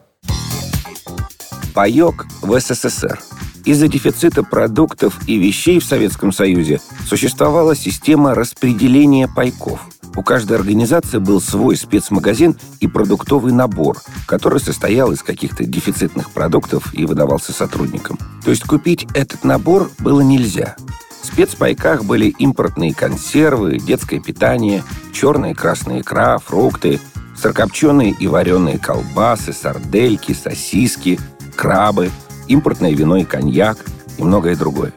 Паек 1.74 2.26
в 2.42 2.58
СССР. 2.58 3.18
Из-за 3.64 3.88
дефицита 3.88 4.42
продуктов 4.42 5.18
и 5.26 5.38
вещей 5.38 5.80
в 5.80 5.84
Советском 5.84 6.32
Союзе 6.32 6.80
существовала 7.06 7.76
система 7.76 8.34
распределения 8.34 9.28
пайков. 9.28 9.80
У 10.16 10.22
каждой 10.22 10.56
организации 10.56 11.18
был 11.18 11.40
свой 11.40 11.76
спецмагазин 11.76 12.56
и 12.80 12.88
продуктовый 12.88 13.52
набор, 13.52 13.98
который 14.26 14.58
состоял 14.58 15.12
из 15.12 15.22
каких-то 15.22 15.64
дефицитных 15.64 16.30
продуктов 16.30 16.92
и 16.94 17.04
выдавался 17.04 17.52
сотрудникам. 17.52 18.18
То 18.44 18.50
есть 18.50 18.64
купить 18.64 19.06
этот 19.14 19.44
набор 19.44 19.90
было 19.98 20.20
нельзя. 20.20 20.76
В 21.20 21.26
спецпайках 21.26 22.04
были 22.04 22.26
импортные 22.26 22.94
консервы, 22.94 23.78
детское 23.78 24.20
питание, 24.20 24.82
черная 25.12 25.50
и 25.50 25.54
красная 25.54 26.00
икра, 26.00 26.38
фрукты, 26.38 27.00
сырокопченые 27.36 28.14
и 28.18 28.26
вареные 28.26 28.78
колбасы, 28.78 29.52
сардельки, 29.52 30.32
сосиски, 30.32 31.18
крабы, 31.56 32.10
импортное 32.46 32.92
вино 32.92 33.16
и 33.18 33.24
коньяк 33.24 33.78
и 34.16 34.22
многое 34.22 34.56
другое. 34.56 34.92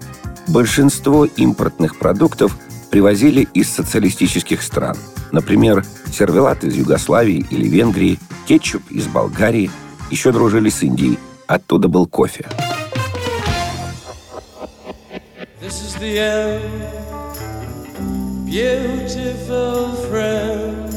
Большинство 0.47 1.25
импортных 1.25 1.97
продуктов 1.97 2.57
привозили 2.89 3.47
из 3.53 3.69
социалистических 3.69 4.61
стран. 4.61 4.97
Например, 5.31 5.85
сервелат 6.11 6.63
из 6.63 6.75
Югославии 6.75 7.45
или 7.49 7.67
Венгрии, 7.67 8.19
кетчуп 8.47 8.83
из 8.89 9.07
Болгарии, 9.07 9.71
еще 10.09 10.31
дружили 10.31 10.69
с 10.69 10.83
Индией. 10.83 11.17
Оттуда 11.47 11.87
был 11.87 12.05
кофе. 12.05 12.47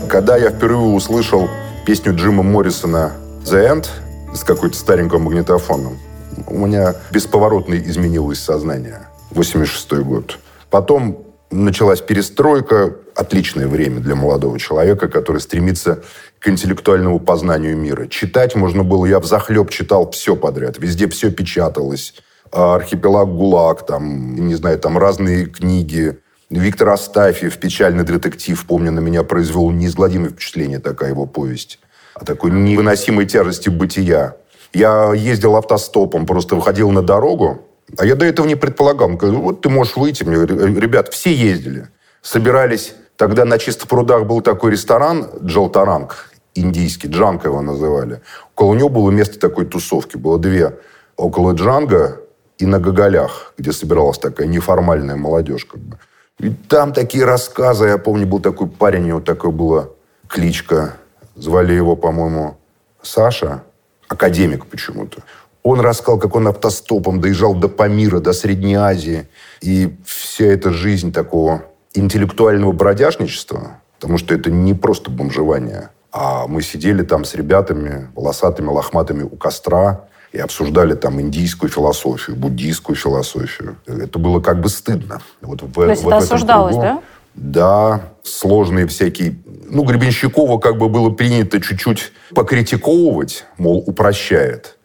Когда 0.08 0.38
я 0.38 0.50
впервые 0.50 0.94
услышал 0.94 1.50
песню 1.84 2.14
Джима 2.14 2.42
Моррисона 2.42 3.12
«The 3.44 3.70
End» 3.70 3.88
с 4.34 4.42
какой-то 4.42 4.74
стареньким 4.78 5.20
магнитофоном, 5.20 5.98
у 6.46 6.56
меня 6.66 6.94
бесповоротно 7.10 7.74
изменилось 7.74 8.38
сознание. 8.38 9.00
86 9.32 9.92
год. 10.02 10.38
Потом 10.70 11.26
началась 11.50 12.00
перестройка. 12.00 12.96
Отличное 13.14 13.68
время 13.68 14.00
для 14.00 14.14
молодого 14.14 14.58
человека, 14.58 15.08
который 15.08 15.42
стремится 15.42 16.02
к 16.38 16.48
интеллектуальному 16.48 17.20
познанию 17.20 17.76
мира. 17.76 18.06
Читать 18.06 18.54
можно 18.54 18.82
было, 18.82 19.04
я 19.04 19.20
в 19.20 19.26
захлеб 19.26 19.68
читал 19.68 20.10
все 20.10 20.36
подряд. 20.36 20.78
Везде 20.78 21.06
все 21.06 21.30
печаталось 21.30 22.14
архипелаг 22.54 23.28
ГУЛАГ, 23.28 23.86
там, 23.86 24.34
не 24.46 24.54
знаю, 24.54 24.78
там 24.78 24.96
разные 24.96 25.46
книги. 25.46 26.18
Виктор 26.50 26.90
Астафьев, 26.90 27.58
печальный 27.58 28.04
детектив, 28.04 28.64
помню, 28.66 28.92
на 28.92 29.00
меня 29.00 29.24
произвел 29.24 29.70
неизгладимое 29.70 30.30
впечатление 30.30 30.78
такая 30.78 31.10
его 31.10 31.26
повесть. 31.26 31.80
О 32.14 32.24
такой 32.24 32.52
невыносимой 32.52 33.26
тяжести 33.26 33.70
бытия. 33.70 34.36
Я 34.72 35.12
ездил 35.14 35.56
автостопом, 35.56 36.26
просто 36.26 36.54
выходил 36.54 36.90
на 36.90 37.02
дорогу, 37.02 37.62
а 37.98 38.06
я 38.06 38.14
до 38.14 38.24
этого 38.24 38.46
не 38.46 38.54
предполагал. 38.54 39.08
Он 39.08 39.16
говорит, 39.16 39.40
вот 39.40 39.60
ты 39.62 39.68
можешь 39.68 39.96
выйти. 39.96 40.24
Мне 40.24 40.36
говорят, 40.36 40.78
ребят, 40.78 41.12
все 41.12 41.32
ездили. 41.32 41.88
Собирались. 42.22 42.94
Тогда 43.16 43.44
на 43.44 43.58
Чистых 43.58 43.88
прудах 43.88 44.26
был 44.26 44.40
такой 44.40 44.72
ресторан 44.72 45.28
Джалтаранг, 45.42 46.32
индийский, 46.54 47.08
Джанка 47.08 47.48
его 47.48 47.62
называли. 47.62 48.22
Около 48.54 48.74
него 48.74 48.88
было 48.88 49.10
место 49.10 49.38
такой 49.38 49.66
тусовки. 49.66 50.16
Было 50.16 50.38
две. 50.38 50.76
Около 51.16 51.52
Джанга 51.52 52.20
и 52.58 52.66
на 52.66 52.78
Гоголях, 52.78 53.54
где 53.58 53.72
собиралась 53.72 54.18
такая 54.18 54.46
неформальная 54.46 55.16
молодежь. 55.16 55.64
Как 55.64 55.80
бы. 55.80 55.98
И 56.38 56.50
там 56.50 56.92
такие 56.92 57.24
рассказы. 57.24 57.86
Я 57.86 57.98
помню, 57.98 58.26
был 58.26 58.40
такой 58.40 58.68
парень, 58.68 59.04
у 59.04 59.06
него 59.06 59.20
такая 59.20 59.52
была 59.52 59.88
кличка. 60.28 60.96
Звали 61.36 61.72
его, 61.72 61.96
по-моему, 61.96 62.56
Саша. 63.02 63.62
Академик 64.08 64.66
почему-то. 64.66 65.22
Он 65.62 65.80
рассказал, 65.80 66.18
как 66.18 66.36
он 66.36 66.46
автостопом 66.46 67.20
доезжал 67.20 67.54
до 67.54 67.68
Памира, 67.68 68.20
до 68.20 68.32
Средней 68.32 68.74
Азии. 68.74 69.28
И 69.60 69.96
вся 70.04 70.44
эта 70.44 70.70
жизнь 70.70 71.12
такого 71.12 71.64
интеллектуального 71.94 72.72
бродяжничества, 72.72 73.78
потому 73.98 74.18
что 74.18 74.34
это 74.34 74.50
не 74.50 74.74
просто 74.74 75.10
бомжевание, 75.10 75.90
а 76.12 76.46
мы 76.46 76.60
сидели 76.60 77.02
там 77.02 77.24
с 77.24 77.34
ребятами, 77.34 78.08
волосатыми, 78.14 78.68
лохматыми 78.68 79.22
у 79.22 79.36
костра, 79.36 80.08
и 80.34 80.40
обсуждали 80.40 80.94
там 80.94 81.20
индийскую 81.20 81.70
философию, 81.70 82.36
буддийскую 82.36 82.96
философию. 82.96 83.76
Это 83.86 84.18
было 84.18 84.40
как 84.40 84.60
бы 84.60 84.68
стыдно. 84.68 85.22
Вот 85.40 85.62
в, 85.62 85.72
То 85.72 85.88
есть 85.88 86.02
вот 86.02 86.12
это 86.12 86.24
осуждалось, 86.24 86.74
кругу, 86.74 86.82
да? 86.82 87.02
Да, 87.34 88.00
сложные 88.24 88.88
всякие... 88.88 89.36
Ну, 89.70 89.84
Гребенщикова 89.84 90.58
как 90.58 90.76
бы 90.76 90.88
было 90.88 91.10
принято 91.10 91.60
чуть-чуть 91.60 92.12
покритиковывать, 92.34 93.44
мол, 93.58 93.84
упрощает. 93.86 94.76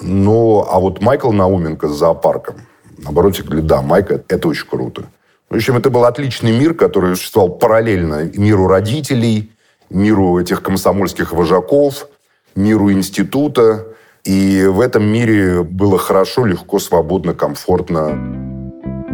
Но, 0.00 0.68
а 0.68 0.80
вот 0.80 1.00
Майкл 1.00 1.30
Науменко 1.30 1.88
с 1.88 1.96
зоопарком, 1.96 2.56
наоборот, 2.98 3.40
говорит, 3.40 3.66
да, 3.66 3.82
Майка, 3.82 4.24
это 4.26 4.48
очень 4.48 4.66
круто. 4.66 5.04
В 5.48 5.54
общем, 5.54 5.76
это 5.76 5.88
был 5.88 6.04
отличный 6.04 6.50
мир, 6.50 6.74
который 6.74 7.14
существовал 7.14 7.50
параллельно 7.50 8.24
миру 8.34 8.66
родителей, 8.66 9.52
миру 9.88 10.40
этих 10.40 10.62
комсомольских 10.62 11.32
вожаков, 11.32 12.08
миру 12.56 12.90
института, 12.90 13.86
и 14.26 14.66
в 14.66 14.80
этом 14.80 15.04
мире 15.04 15.62
было 15.62 15.98
хорошо, 15.98 16.44
легко, 16.44 16.80
свободно, 16.80 17.32
комфортно. 17.32 18.10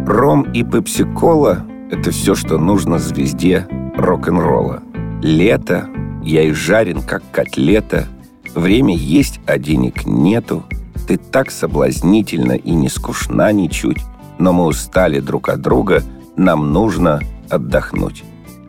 Ром 0.06 0.50
и 0.52 0.64
пепси-кола– 0.64 1.66
это 1.90 2.10
все, 2.10 2.34
что 2.34 2.58
нужно 2.58 2.98
звезде 2.98 3.68
рок-н-ролла. 3.94 4.82
Лето, 5.22 5.88
я 6.22 6.42
и 6.42 6.52
жарен, 6.52 7.02
как 7.02 7.22
котлета. 7.30 8.06
Время 8.54 8.96
есть, 8.96 9.38
а 9.46 9.58
денег 9.58 10.06
нету. 10.06 10.64
Ты 11.06 11.18
так 11.18 11.50
соблазнительна 11.50 12.52
и 12.52 12.70
не 12.70 12.88
скучна 12.88 13.52
ничуть. 13.52 13.98
Но 14.38 14.54
мы 14.54 14.64
устали 14.64 15.20
друг 15.20 15.50
от 15.50 15.60
друга, 15.60 16.02
нам 16.36 16.72
нужно 16.72 17.20
отдохнуть. 17.50 18.24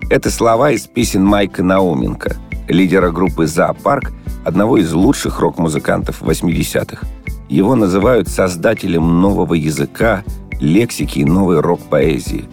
Это 0.10 0.30
слова 0.30 0.72
из 0.72 0.88
песен 0.88 1.24
Майка 1.24 1.64
Науменко, 1.64 2.36
лидера 2.68 3.12
группы 3.12 3.48
«Зоопарк», 3.48 4.12
одного 4.44 4.78
из 4.78 4.92
лучших 4.94 5.40
рок-музыкантов 5.40 6.22
80-х. 6.22 7.06
Его 7.50 7.76
называют 7.76 8.28
создателем 8.28 9.22
нового 9.22 9.54
языка, 9.54 10.24
лексики 10.60 11.20
и 11.20 11.26
новой 11.26 11.60
рок-поэзии. 11.60 12.46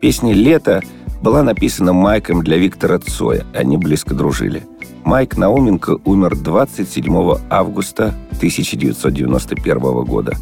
Песня 0.00 0.32
«Лето» 0.32 0.82
была 1.22 1.42
написана 1.42 1.92
Майком 1.92 2.42
для 2.42 2.56
Виктора 2.58 2.98
Цоя, 2.98 3.44
они 3.54 3.76
близко 3.76 4.14
дружили. 4.14 4.66
Майк 5.04 5.36
Науменко 5.36 5.98
умер 6.04 6.36
27 6.36 7.38
августа 7.50 8.14
1991 8.36 10.04
года. 10.04 10.36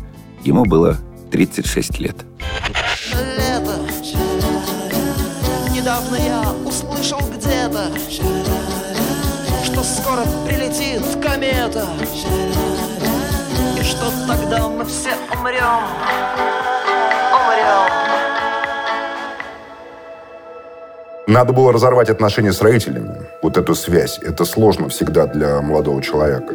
Ему 0.45 0.65
было 0.65 0.97
36 1.31 2.01
лет. 2.01 2.17
Лето. 3.13 3.77
Недавно 5.73 6.17
я 6.17 6.43
услышал 6.65 7.21
где-то, 7.33 7.93
скоро 9.87 10.23
прилетит 10.47 11.02
комета, 11.23 11.87
и 13.78 13.83
что 13.83 14.11
тогда 14.26 14.69
мы 14.69 14.85
все 14.85 15.14
умрем. 15.33 15.85
Надо 21.28 21.52
было 21.52 21.73
разорвать 21.73 22.09
отношения 22.09 22.52
с 22.52 22.62
родителями. 22.62 23.11
Вот 23.43 23.57
эту 23.57 23.75
связь. 23.75 24.19
Это 24.23 24.45
сложно 24.45 24.88
всегда 24.88 25.26
для 25.26 25.61
молодого 25.61 26.00
человека. 26.00 26.55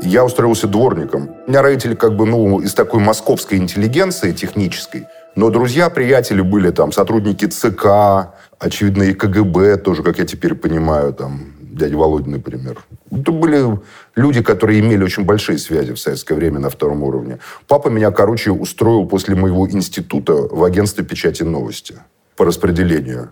Я 0.00 0.24
устроился 0.24 0.66
дворником. 0.66 1.30
У 1.46 1.50
меня 1.50 1.60
родители 1.60 1.94
как 1.94 2.16
бы, 2.16 2.24
ну, 2.24 2.60
из 2.60 2.72
такой 2.72 3.00
московской 3.00 3.58
интеллигенции 3.58 4.32
технической. 4.32 5.06
Но 5.34 5.50
друзья, 5.50 5.90
приятели 5.90 6.40
были 6.40 6.70
там 6.70 6.92
сотрудники 6.92 7.44
ЦК, 7.44 8.32
очевидно, 8.58 9.02
и 9.02 9.12
КГБ 9.12 9.76
тоже, 9.76 10.02
как 10.02 10.18
я 10.18 10.24
теперь 10.24 10.54
понимаю, 10.54 11.12
там, 11.12 11.55
дядя 11.76 11.96
Володя, 11.96 12.30
например. 12.30 12.78
Это 13.10 13.32
были 13.32 13.78
люди, 14.14 14.42
которые 14.42 14.80
имели 14.80 15.04
очень 15.04 15.24
большие 15.24 15.58
связи 15.58 15.92
в 15.92 15.98
советское 15.98 16.34
время 16.34 16.58
на 16.58 16.70
втором 16.70 17.02
уровне. 17.02 17.38
Папа 17.68 17.88
меня, 17.88 18.10
короче, 18.10 18.50
устроил 18.50 19.06
после 19.06 19.36
моего 19.36 19.68
института 19.68 20.32
в 20.34 20.64
агентстве 20.64 21.04
печати 21.04 21.42
новости 21.42 21.96
по 22.36 22.44
распределению. 22.44 23.30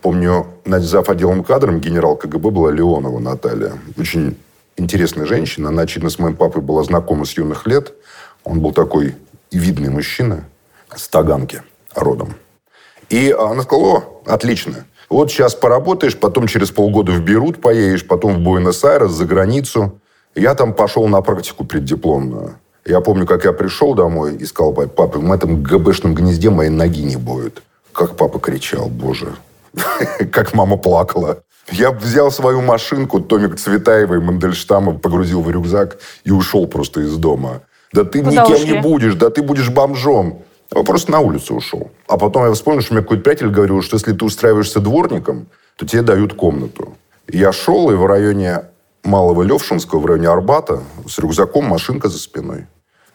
Помню, 0.00 0.46
зав. 0.64 1.08
отделом 1.10 1.44
кадром 1.44 1.80
генерал 1.80 2.16
КГБ 2.16 2.50
была 2.50 2.72
Леонова 2.72 3.18
Наталья. 3.18 3.72
Очень 3.98 4.36
интересная 4.76 5.26
женщина. 5.26 5.68
Она, 5.68 5.82
очевидно, 5.82 6.10
с 6.10 6.18
моим 6.18 6.34
папой 6.34 6.62
была 6.62 6.82
знакома 6.82 7.26
с 7.26 7.36
юных 7.36 7.66
лет. 7.66 7.92
Он 8.44 8.60
был 8.60 8.72
такой 8.72 9.14
видный 9.50 9.90
мужчина 9.90 10.44
с 10.94 11.08
Таганки 11.08 11.62
родом. 11.94 12.34
И 13.10 13.30
она 13.38 13.62
сказала, 13.62 13.84
о, 13.84 14.22
отлично. 14.26 14.86
Вот 15.12 15.30
сейчас 15.30 15.54
поработаешь, 15.54 16.16
потом 16.16 16.46
через 16.46 16.70
полгода 16.70 17.12
в 17.12 17.20
Берут 17.20 17.60
поедешь, 17.60 18.06
потом 18.06 18.36
в 18.36 18.38
Буэнос-Айрес, 18.38 19.10
за 19.10 19.26
границу. 19.26 20.00
Я 20.34 20.54
там 20.54 20.72
пошел 20.72 21.06
на 21.06 21.20
практику 21.20 21.64
преддипломную. 21.64 22.54
Я 22.86 23.02
помню, 23.02 23.26
как 23.26 23.44
я 23.44 23.52
пришел 23.52 23.92
домой 23.92 24.36
и 24.36 24.46
сказал 24.46 24.72
папе, 24.72 25.18
в 25.18 25.30
этом 25.30 25.62
ГБшном 25.62 26.14
гнезде 26.14 26.48
моей 26.48 26.70
ноги 26.70 27.02
не 27.02 27.16
будет. 27.16 27.62
Как 27.92 28.16
папа 28.16 28.38
кричал, 28.38 28.88
боже, 28.88 29.34
как 30.32 30.54
мама 30.54 30.78
плакала. 30.78 31.42
Я 31.70 31.90
взял 31.90 32.30
свою 32.30 32.62
машинку, 32.62 33.20
Томик 33.20 33.58
Цветаевой, 33.58 34.20
Мандельштама, 34.20 34.98
погрузил 34.98 35.42
в 35.42 35.50
рюкзак 35.50 35.98
и 36.24 36.30
ушел 36.30 36.66
просто 36.66 37.02
из 37.02 37.14
дома. 37.16 37.60
Да 37.92 38.04
ты 38.04 38.22
Куда 38.22 38.44
никем 38.44 38.54
ушли? 38.54 38.72
не 38.72 38.80
будешь, 38.80 39.14
да 39.14 39.28
ты 39.28 39.42
будешь 39.42 39.68
бомжом. 39.68 40.38
Я 40.74 40.82
просто 40.82 41.12
на 41.12 41.20
улицу 41.20 41.56
ушел. 41.56 41.90
А 42.08 42.16
потом 42.16 42.46
я 42.46 42.52
вспомнил, 42.52 42.82
что 42.82 42.94
мне 42.94 43.02
какой-то 43.02 43.22
приятель 43.22 43.48
говорил, 43.48 43.82
что 43.82 43.96
если 43.96 44.12
ты 44.12 44.24
устраиваешься 44.24 44.80
дворником, 44.80 45.46
то 45.76 45.86
тебе 45.86 46.02
дают 46.02 46.34
комнату. 46.34 46.96
Я 47.28 47.52
шел, 47.52 47.90
и 47.90 47.94
в 47.94 48.06
районе 48.06 48.64
Малого 49.04 49.42
Левшинского, 49.42 49.98
в 49.98 50.06
районе 50.06 50.28
Арбата, 50.28 50.80
с 51.08 51.18
рюкзаком, 51.18 51.66
машинка 51.66 52.08
за 52.08 52.18
спиной. 52.18 52.66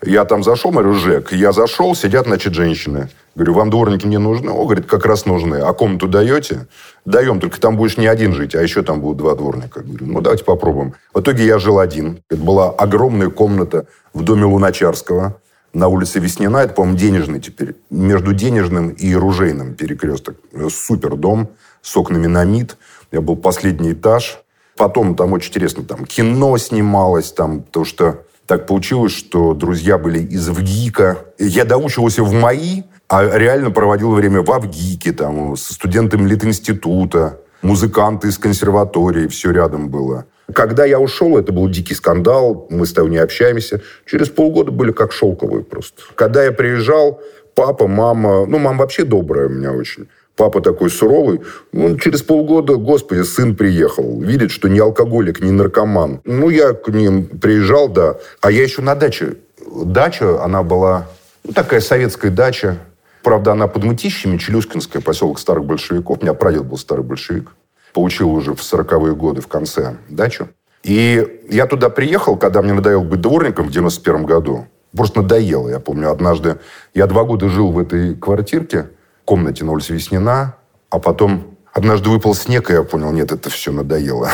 Я 0.04 0.26
там 0.26 0.44
зашел, 0.44 0.72
говорю, 0.72 0.94
Жек, 0.94 1.32
я 1.32 1.52
зашел, 1.52 1.96
сидят, 1.96 2.28
значит, 2.28 2.54
женщины. 2.54 3.10
Говорю, 3.36 3.54
вам 3.54 3.70
дворники 3.72 4.06
не 4.06 4.20
нужны? 4.20 4.52
О, 4.52 4.66
говорит, 4.66 4.86
как 4.86 5.06
раз 5.06 5.26
нужны. 5.26 5.56
А 5.56 5.74
комнату 5.74 6.08
даете? 6.08 6.68
Даем, 7.06 7.40
только 7.40 7.60
там 7.60 7.78
будешь 7.78 7.98
не 7.98 8.06
один 8.06 8.34
жить, 8.34 8.54
а 8.54 8.62
еще 8.62 8.84
там 8.84 9.02
будут 9.02 9.18
два 9.18 9.34
дворника. 9.34 9.82
Говорю, 9.82 10.06
ну, 10.06 10.22
давайте 10.22 10.44
попробуем. 10.44 10.94
В 11.16 11.22
итоге 11.22 11.46
я 11.46 11.58
жил 11.58 11.80
один. 11.80 12.22
Это 12.30 12.42
была 12.42 12.70
огромная 12.70 13.30
комната 13.30 13.88
в 14.14 14.24
доме 14.24 14.46
Луначарского 14.46 15.40
на 15.78 15.88
улице 15.90 16.20
Веснина. 16.20 16.58
Это, 16.58 16.74
по-моему, 16.74 16.98
денежный 16.98 17.40
теперь. 17.40 17.76
Между 17.92 18.34
денежным 18.34 18.90
и 18.90 19.14
ружейным 19.14 19.76
перекресток. 19.76 20.38
Супер 20.72 21.16
дом 21.16 21.50
с 21.82 21.96
окнами 21.96 22.26
на 22.26 22.44
МИД. 22.44 22.78
Я 23.12 23.22
был 23.22 23.36
последний 23.36 23.94
этаж. 23.94 24.40
Потом 24.76 25.16
там 25.16 25.34
очень 25.34 25.50
интересно, 25.50 25.84
там 25.84 26.06
кино 26.06 26.56
снималось, 26.58 27.32
там, 27.32 27.62
потому 27.62 27.86
что 27.86 28.24
так 28.46 28.68
получилось, 28.68 29.12
что 29.12 29.54
друзья 29.54 29.98
были 29.98 30.20
из 30.20 30.50
ВГИКа. 30.50 31.18
Я 31.40 31.66
доучивался 31.66 32.24
в 32.24 32.32
МАИ, 32.34 32.84
а 33.08 33.24
реально 33.38 33.72
проводил 33.72 34.12
время 34.12 34.42
в 34.42 34.60
ВГИКе, 34.60 35.14
там, 35.14 35.56
со 35.58 35.74
студентами 35.74 36.28
Литинститута, 36.28 37.40
музыканты 37.64 38.28
из 38.28 38.38
консерватории, 38.38 39.28
все 39.28 39.52
рядом 39.52 39.90
было. 39.90 40.26
Когда 40.54 40.86
я 40.86 41.00
ушел, 41.00 41.38
это 41.38 41.52
был 41.52 41.70
дикий 41.70 41.94
скандал, 41.94 42.68
мы 42.70 42.86
с 42.86 42.94
тобой 42.94 43.12
не 43.12 43.18
общаемся. 43.18 43.82
Через 44.06 44.30
полгода 44.30 44.72
были 44.72 44.92
как 44.92 45.12
шелковые 45.12 45.64
просто. 45.64 46.02
Когда 46.16 46.44
я 46.44 46.52
приезжал, 46.52 47.22
папа, 47.54 47.88
мама, 47.88 48.46
ну, 48.46 48.58
мама 48.58 48.80
вообще 48.80 49.04
добрая 49.04 49.48
у 49.48 49.50
меня 49.50 49.74
очень. 49.74 50.08
Папа 50.38 50.62
такой 50.62 50.90
суровый. 50.90 51.42
Ну, 51.74 51.98
через 51.98 52.22
полгода, 52.22 52.76
господи, 52.76 53.24
сын 53.24 53.56
приехал. 53.56 54.22
Видит, 54.22 54.52
что 54.52 54.70
не 54.70 54.80
алкоголик, 54.80 55.42
не 55.42 55.52
наркоман. 55.52 56.22
Ну, 56.24 56.50
я 56.50 56.74
к 56.74 56.88
ним 56.90 57.26
приезжал, 57.26 57.90
да. 57.90 58.18
А 58.40 58.52
я 58.52 58.64
еще 58.64 58.84
на 58.84 58.96
даче. 58.96 59.38
Дача, 59.84 60.44
она 60.44 60.64
была 60.64 61.08
ну, 61.44 61.54
такая 61.54 61.82
советская 61.82 62.30
дача. 62.30 62.78
Правда, 63.24 63.54
она 63.54 63.68
под 63.68 63.84
Мытищами, 63.84 64.38
Челюскинская, 64.38 65.02
поселок 65.02 65.40
старых 65.40 65.66
большевиков. 65.66 66.20
У 66.20 66.22
меня 66.22 66.36
прадед 66.36 66.66
был 66.66 66.78
старый 66.78 67.04
большевик. 67.04 67.50
Получил 67.94 68.32
уже 68.32 68.54
в 68.54 68.60
40-е 68.60 69.16
годы 69.16 69.42
в 69.42 69.48
конце 69.48 69.98
дачу. 70.10 70.50
И 70.84 71.42
я 71.50 71.66
туда 71.66 71.90
приехал, 71.90 72.38
когда 72.38 72.62
мне 72.62 72.74
надоело 72.74 73.04
быть 73.04 73.22
дворником 73.22 73.68
в 73.68 73.72
91 73.72 74.26
году. 74.26 74.68
Просто 74.96 75.22
надоело. 75.22 75.68
Я 75.70 75.80
помню, 75.80 76.12
однажды 76.12 76.60
я 76.94 77.08
два 77.08 77.24
года 77.24 77.50
жил 77.50 77.72
в 77.72 77.80
этой 77.80 78.16
квартирке 78.16 78.88
комнате 79.28 79.66
на 79.66 79.74
улице 79.74 79.94
Веснина, 79.94 80.56
а 80.90 81.00
потом 81.00 81.58
однажды 81.74 82.10
выпал 82.10 82.34
снег, 82.34 82.70
и 82.70 82.74
я 82.74 82.84
понял, 82.84 83.12
нет, 83.12 83.32
это 83.34 83.50
все 83.50 83.72
надоело. 83.72 84.30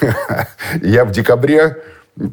Я 0.82 1.06
в 1.06 1.12
декабре, 1.12 1.82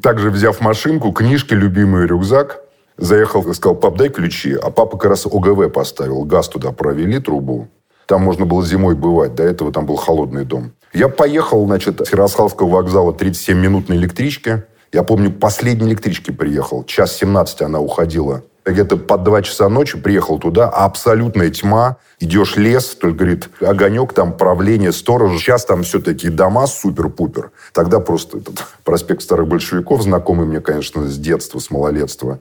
также 0.03 0.29
взяв 0.29 0.59
машинку, 0.59 1.13
книжки, 1.13 1.53
любимый 1.53 2.05
рюкзак, 2.05 2.59
заехал 2.97 3.49
и 3.49 3.53
сказал, 3.53 3.75
пап, 3.75 3.95
дай 3.95 4.09
ключи. 4.09 4.53
А 4.53 4.69
папа 4.69 4.97
как 4.97 5.11
раз 5.11 5.25
ОГВ 5.25 5.71
поставил, 5.71 6.23
газ 6.25 6.49
туда 6.49 6.71
провели, 6.71 7.19
трубу. 7.19 7.69
Там 8.11 8.23
можно 8.23 8.45
было 8.45 8.61
зимой 8.65 8.93
бывать. 8.93 9.35
До 9.35 9.43
этого 9.43 9.71
там 9.71 9.85
был 9.85 9.95
холодный 9.95 10.43
дом. 10.43 10.73
Я 10.91 11.07
поехал, 11.07 11.65
значит, 11.65 12.05
с 12.05 12.11
Ярославского 12.11 12.67
вокзала 12.67 13.13
37 13.13 13.57
минут 13.57 13.87
на 13.87 13.93
электричке. 13.93 14.65
Я 14.91 15.03
помню, 15.03 15.31
последней 15.31 15.87
электричке 15.87 16.33
приехал. 16.33 16.83
Час 16.83 17.15
17 17.15 17.61
она 17.61 17.79
уходила 17.79 18.43
где-то 18.65 18.97
под 18.97 19.23
два 19.23 19.41
часа 19.41 19.69
ночи 19.69 19.97
приехал 19.97 20.37
туда, 20.39 20.69
а 20.69 20.85
абсолютная 20.85 21.49
тьма, 21.49 21.97
идешь 22.19 22.57
лес, 22.57 22.95
только, 22.99 23.19
говорит, 23.19 23.49
огонек, 23.59 24.13
там 24.13 24.37
правление, 24.37 24.91
сторож. 24.91 25.39
Сейчас 25.39 25.65
там 25.65 25.81
все-таки 25.81 26.29
дома 26.29 26.67
супер-пупер. 26.67 27.51
Тогда 27.73 27.99
просто 27.99 28.39
этот 28.39 28.65
проспект 28.83 29.23
старых 29.23 29.47
большевиков, 29.47 30.03
знакомый 30.03 30.45
мне, 30.45 30.59
конечно, 30.59 31.07
с 31.07 31.17
детства, 31.17 31.57
с 31.59 31.71
малолетства. 31.71 32.39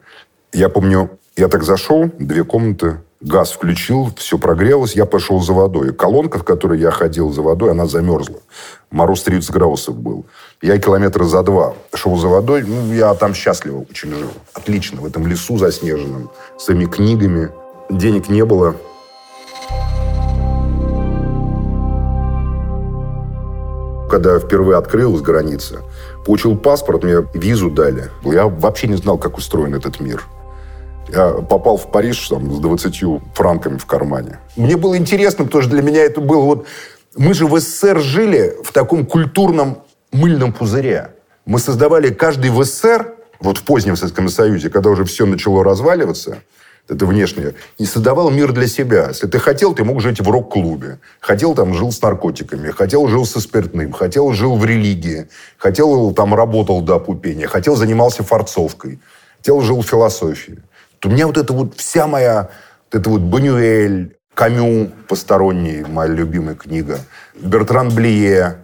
Я 0.53 0.69
помню, 0.69 1.11
я 1.37 1.49
так 1.49 1.63
зашел, 1.63 2.11
две 2.19 2.45
комнаты, 2.45 3.01
газ 3.21 3.53
включил, 3.53 4.11
все 4.17 4.39
прогрелось, 4.39 4.95
я 4.95 5.07
пошел 5.07 5.41
за 5.41 5.53
водой. 5.53 5.93
Колонка, 5.93 6.39
в 6.39 6.45
которой 6.45 6.79
я 6.81 6.91
ходил 6.91 7.33
за 7.33 7.43
водой, 7.43 7.71
она 7.71 7.87
замерзла. 7.87 8.39
Мороз 8.91 9.23
30 9.23 9.51
градусов 9.51 9.97
был. 9.97 10.27
Я 10.63 10.79
километра 10.79 11.25
за 11.25 11.43
два 11.43 11.75
шел 11.95 12.17
за 12.17 12.29
водой. 12.29 12.65
Ну, 12.67 12.93
я 12.93 13.15
там 13.15 13.35
счастливо 13.35 13.87
очень 13.89 14.13
жил. 14.13 14.31
Отлично. 14.53 15.01
В 15.01 15.07
этом 15.07 15.27
лесу 15.27 15.59
заснеженном. 15.59 16.31
С 16.59 16.65
своими 16.65 16.87
книгами. 16.87 17.51
Денег 17.89 18.29
не 18.29 18.45
было. 18.45 18.75
Когда 24.11 24.41
впервые 24.41 24.77
открыл 24.77 25.17
с 25.17 25.23
границы, 25.23 25.79
получил 26.27 26.57
паспорт, 26.59 27.05
мне 27.05 27.25
визу 27.33 27.71
дали. 27.71 28.11
Я 28.25 28.49
вообще 28.49 28.89
не 28.89 28.97
знал, 28.97 29.19
как 29.19 29.39
устроен 29.39 29.73
этот 29.77 30.01
мир. 30.01 30.25
Я 31.13 31.31
попал 31.43 31.77
в 31.77 31.91
Париж 31.91 32.29
там, 32.29 32.53
с 32.53 32.59
20 32.61 33.05
франками 33.35 33.79
в 33.79 33.87
кармане. 33.87 34.39
Мне 34.57 34.77
было 34.77 34.97
интересно, 34.97 35.45
потому 35.45 35.63
что 35.63 35.73
для 35.73 35.83
меня 35.83 36.03
это 36.03 36.21
было 36.21 36.43
вот... 36.43 36.67
Мы 37.17 37.35
же 37.35 37.47
в 37.47 37.59
СССР 37.59 37.99
жили 38.01 38.57
в 38.63 38.73
таком 38.73 39.05
культурном 39.05 39.79
мыльном 40.13 40.53
пузыре. 40.53 41.15
Мы 41.45 41.59
создавали 41.59 42.11
каждый 42.11 42.51
в 42.51 42.63
СССР, 42.63 43.15
вот 43.41 43.59
в 43.59 43.65
позднем 43.65 43.97
Советском 43.97 44.29
Союзе, 44.29 44.71
когда 44.71 44.91
уже 44.91 45.05
все 45.05 45.27
начало 45.27 45.65
разваливаться, 45.65 46.39
это 46.89 47.07
внешнее, 47.07 47.55
и 47.79 47.85
создавал 47.85 48.31
мир 48.31 48.53
для 48.53 48.69
себя. 48.69 49.09
Если 49.09 49.27
ты 49.27 49.41
хотел, 49.41 49.75
ты 49.75 49.83
мог 49.83 50.01
жить 50.01 50.21
в 50.21 50.31
рок-клубе. 50.31 51.01
Хотел, 51.21 51.55
там, 51.55 51.75
жил 51.75 51.91
с 51.91 52.01
наркотиками. 52.01 52.71
Хотел, 52.71 53.09
жил 53.09 53.27
со 53.27 53.41
спиртным. 53.41 53.93
Хотел, 53.93 54.33
жил 54.33 54.57
в 54.57 54.65
религии. 54.65 55.29
Хотел, 55.57 56.13
там, 56.13 56.35
работал 56.35 56.81
до 56.81 56.97
опупения. 56.97 57.47
Хотел, 57.47 57.75
занимался 57.75 58.23
форцовкой. 58.23 59.01
Хотел, 59.39 59.61
жил 59.63 59.83
в 59.83 59.87
философии 59.87 60.59
у 61.05 61.09
меня 61.09 61.27
вот 61.27 61.39
это 61.39 61.53
вот 61.53 61.77
вся 61.77 62.07
моя, 62.07 62.51
вот 62.91 63.01
это 63.01 63.11
вот 63.11 63.21
Банюэль, 63.23 64.17
Камю, 64.35 64.91
посторонний, 65.09 65.85
моя 65.87 66.13
любимая 66.13 66.55
книга, 66.55 66.99
Бертран 67.35 67.89
Блие, 67.91 68.57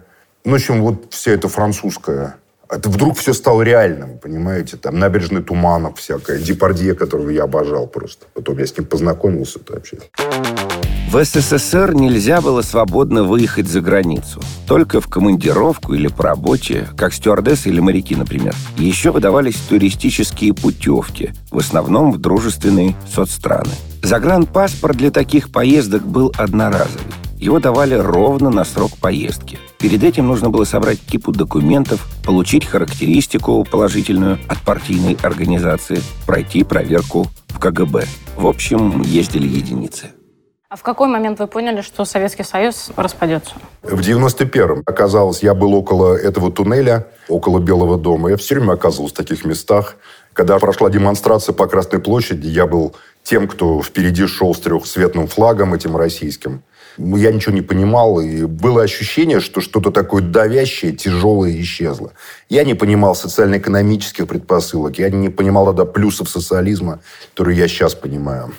Ну, 0.45 0.53
в 0.53 0.55
общем, 0.55 0.81
вот 0.81 1.13
вся 1.13 1.31
эта 1.31 1.49
французская 1.49 2.35
это 2.69 2.89
вдруг 2.89 3.17
все 3.17 3.33
стало 3.33 3.61
реальным, 3.61 4.17
понимаете? 4.17 4.77
Там 4.77 4.99
набережный 4.99 5.41
Туманов 5.41 5.99
всякое, 5.99 6.39
Депардье, 6.39 6.93
которого 6.95 7.29
я 7.29 7.43
обожал 7.43 7.87
просто. 7.87 8.25
Потом 8.33 8.57
я 8.57 8.65
с 8.65 8.77
ним 8.77 8.87
познакомился 8.87 9.59
-то 9.59 9.73
вообще. 9.73 9.97
В 11.11 11.23
СССР 11.23 11.93
нельзя 11.93 12.41
было 12.41 12.61
свободно 12.61 13.23
выехать 13.23 13.67
за 13.67 13.79
границу. 13.79 14.41
Только 14.67 14.99
в 14.99 15.07
командировку 15.07 15.93
или 15.93 16.07
по 16.07 16.23
работе, 16.23 16.89
как 16.97 17.13
стюардессы 17.13 17.69
или 17.69 17.79
моряки, 17.79 18.13
например. 18.13 18.53
Еще 18.77 19.11
выдавались 19.11 19.55
туристические 19.55 20.53
путевки, 20.53 21.33
в 21.49 21.59
основном 21.59 22.11
в 22.11 22.17
дружественные 22.17 22.93
соцстраны. 23.09 23.71
Загранпаспорт 24.03 24.97
для 24.97 25.09
таких 25.11 25.49
поездок 25.49 26.05
был 26.05 26.33
одноразовый. 26.37 27.13
Его 27.39 27.59
давали 27.59 27.93
ровно 27.93 28.49
на 28.49 28.65
срок 28.65 28.91
поездки. 28.97 29.59
Перед 29.79 30.03
этим 30.03 30.27
нужно 30.27 30.49
было 30.49 30.63
собрать 30.63 30.99
кипу 30.99 31.31
документов, 31.31 32.07
получить 32.25 32.65
характеристику 32.65 33.63
положительную 33.63 34.39
от 34.47 34.59
партийной 34.63 35.15
организации, 35.21 36.01
пройти 36.25 36.63
проверку 36.63 37.27
в 37.49 37.59
КГБ. 37.59 38.05
В 38.35 38.47
общем, 38.47 39.01
ездили 39.03 39.47
единицы. 39.47 40.11
А 40.69 40.75
в 40.75 40.83
какой 40.83 41.07
момент 41.07 41.39
вы 41.39 41.47
поняли, 41.47 41.81
что 41.81 42.03
Советский 42.03 42.43
Союз 42.43 42.89
распадется? 42.97 43.51
В 43.83 44.01
91-м. 44.01 44.83
Оказалось, 44.85 45.41
я 45.41 45.53
был 45.53 45.73
около 45.73 46.15
этого 46.17 46.51
туннеля, 46.51 47.07
около 47.29 47.59
Белого 47.59 47.97
дома. 47.97 48.31
Я 48.31 48.37
все 48.37 48.55
время 48.55 48.73
оказывался 48.73 49.13
в 49.13 49.17
таких 49.17 49.45
местах. 49.45 49.95
Когда 50.33 50.59
прошла 50.59 50.89
демонстрация 50.89 51.53
по 51.53 51.67
Красной 51.67 51.99
площади, 51.99 52.47
я 52.47 52.67
был 52.67 52.95
тем, 53.23 53.47
кто 53.47 53.81
впереди 53.81 54.25
шел 54.27 54.53
с 54.53 54.59
трехцветным 54.59 55.27
флагом 55.27 55.73
этим 55.73 55.95
российским. 55.95 56.63
Я 56.97 57.31
ничего 57.31 57.53
не 57.53 57.61
понимал, 57.61 58.19
и 58.19 58.45
было 58.45 58.81
ощущение, 58.83 59.39
что 59.39 59.61
что-то 59.61 59.91
такое 59.91 60.23
давящее, 60.23 60.91
тяжелое 60.91 61.59
исчезло. 61.61 62.13
Я 62.49 62.63
не 62.63 62.73
понимал 62.73 63.15
социально-экономических 63.15 64.27
предпосылок, 64.27 64.97
я 64.97 65.09
не 65.09 65.29
понимал 65.29 65.67
тогда 65.67 65.85
плюсов 65.85 66.29
социализма, 66.29 66.99
которые 67.33 67.57
я 67.57 67.67
сейчас 67.67 67.93
понимаю. 67.93 68.53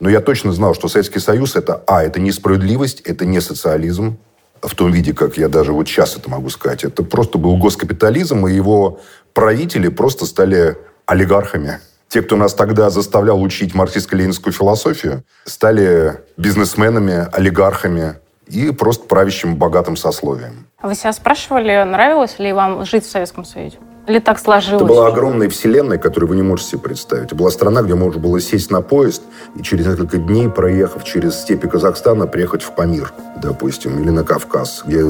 Но 0.00 0.10
я 0.10 0.20
точно 0.20 0.52
знал, 0.52 0.74
что 0.74 0.88
Советский 0.88 1.20
Союз– 1.20 1.54
это, 1.56 1.82
а, 1.86 2.02
это 2.02 2.20
несправедливость, 2.20 3.00
это 3.02 3.24
не 3.24 3.40
социализм, 3.40 4.18
в 4.62 4.74
том 4.74 4.90
виде, 4.90 5.12
как 5.12 5.36
я 5.36 5.48
даже 5.48 5.72
вот 5.72 5.86
сейчас 5.88 6.16
это 6.16 6.30
могу 6.30 6.48
сказать. 6.50 6.84
Это 6.84 7.02
просто 7.02 7.38
был 7.38 7.56
госкапитализм, 7.56 8.46
и 8.46 8.54
его 8.54 9.00
правители 9.34 9.88
просто 9.88 10.26
стали 10.26 10.76
олигархами. 11.04 11.80
Те, 12.08 12.22
кто 12.22 12.36
нас 12.36 12.54
тогда 12.54 12.90
заставлял 12.90 13.42
учить 13.42 13.74
марксистско-ленинскую 13.74 14.52
философию, 14.52 15.24
стали 15.44 16.20
бизнесменами, 16.36 17.28
олигархами 17.32 18.14
и 18.46 18.70
просто 18.70 19.06
правящим 19.06 19.56
богатым 19.56 19.96
сословием. 19.96 20.66
Вы 20.82 20.94
себя 20.94 21.12
спрашивали, 21.12 21.82
нравилось 21.84 22.38
ли 22.38 22.52
вам 22.52 22.84
жить 22.84 23.04
в 23.04 23.10
Советском 23.10 23.44
Союзе? 23.44 23.78
Или 24.06 24.20
так 24.20 24.38
сложилось? 24.38 24.82
Это 24.82 24.88
была 24.88 25.08
огромная 25.08 25.48
вселенная, 25.48 25.98
которую 25.98 26.30
вы 26.30 26.36
не 26.36 26.42
можете 26.42 26.70
себе 26.70 26.80
представить. 26.82 27.26
Это 27.26 27.34
была 27.34 27.50
страна, 27.50 27.82
где 27.82 27.96
можно 27.96 28.20
было 28.20 28.40
сесть 28.40 28.70
на 28.70 28.82
поезд 28.82 29.22
и 29.56 29.62
через 29.62 29.86
несколько 29.86 30.18
дней, 30.18 30.48
проехав 30.48 31.02
через 31.02 31.40
степи 31.40 31.66
Казахстана, 31.66 32.28
приехать 32.28 32.62
в 32.62 32.70
Памир, 32.72 33.12
допустим, 33.42 34.00
или 34.00 34.10
на 34.10 34.22
Кавказ, 34.22 34.84
где 34.86 35.02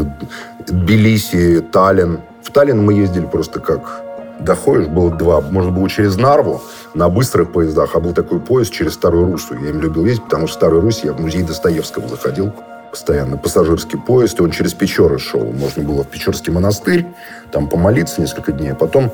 Тбилиси, 0.66 1.60
Таллин. 1.60 2.20
В 2.42 2.50
Таллин 2.50 2.82
мы 2.82 2.94
ездили 2.94 3.26
просто 3.26 3.60
как 3.60 4.02
доходишь, 4.40 4.86
было 4.86 5.10
два. 5.10 5.40
Можно 5.42 5.72
было 5.72 5.88
через 5.90 6.16
Нарву 6.16 6.62
на 6.96 7.10
быстрых 7.10 7.52
поездах, 7.52 7.94
а 7.94 8.00
был 8.00 8.14
такой 8.14 8.40
поезд 8.40 8.72
через 8.72 8.94
Старую 8.94 9.30
Руссу. 9.30 9.54
Я 9.54 9.68
им 9.68 9.80
любил 9.80 10.06
ездить, 10.06 10.24
потому 10.24 10.46
что 10.46 10.54
в 10.54 10.58
Старую 10.60 10.82
Русь 10.82 11.02
я 11.04 11.12
в 11.12 11.20
музей 11.20 11.42
Достоевского 11.42 12.08
заходил 12.08 12.52
постоянно. 12.90 13.36
Пассажирский 13.36 13.98
поезд, 13.98 14.40
и 14.40 14.42
он 14.42 14.50
через 14.50 14.72
Печоры 14.72 15.18
шел. 15.18 15.44
Можно 15.44 15.82
было 15.82 16.04
в 16.04 16.08
Печорский 16.08 16.52
монастырь, 16.52 17.06
там 17.52 17.68
помолиться 17.68 18.22
несколько 18.22 18.52
дней, 18.52 18.72
а 18.72 18.74
потом 18.74 19.12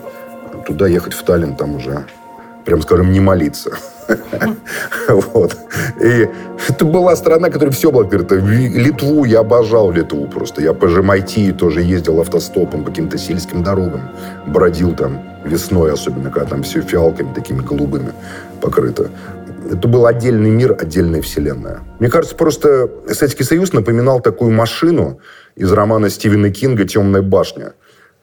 туда 0.65 0.87
ехать 0.87 1.13
в 1.13 1.25
Таллин, 1.25 1.57
там 1.57 1.75
уже, 1.75 2.07
прям 2.65 2.83
скажем, 2.83 3.11
не 3.13 3.21
молиться. 3.21 3.73
Вот. 5.09 5.57
И 6.01 6.29
это 6.69 6.85
была 6.85 7.17
страна, 7.17 7.51
которая 7.51 7.73
все 7.73 7.91
была 7.91 8.05
открыта. 8.05 8.37
Литву 8.37 9.25
я 9.25 9.41
обожал 9.41 9.91
Литву 9.91 10.27
просто. 10.27 10.63
Я 10.63 10.75
по 10.75 10.89
Жемайтии 10.89 11.51
тоже 11.53 11.83
ездил 11.83 12.21
автостопом 12.21 12.85
по 12.85 12.91
каким-то 12.91 13.19
сельским 13.19 13.63
дорогам. 13.63 14.03
Бродил 14.47 14.95
там 14.95 15.32
весной, 15.53 15.93
особенно, 15.93 16.31
когда 16.31 16.49
там 16.49 16.63
все 16.63 16.81
фиалками 16.81 17.33
такими 17.35 17.61
голубыми 17.61 18.13
покрыто. 18.61 19.11
Это 19.71 19.89
был 19.89 20.07
отдельный 20.07 20.51
мир, 20.51 20.77
отдельная 20.79 21.23
вселенная. 21.23 21.81
Мне 22.01 22.11
кажется, 22.11 22.35
просто 22.35 22.91
Советский 23.09 23.45
Союз 23.45 23.73
напоминал 23.73 24.21
такую 24.21 24.51
машину 24.51 25.21
из 25.55 25.71
романа 25.73 26.11
Стивена 26.11 26.51
Кинга 26.51 26.85
«Темная 26.85 27.23
башня». 27.23 27.75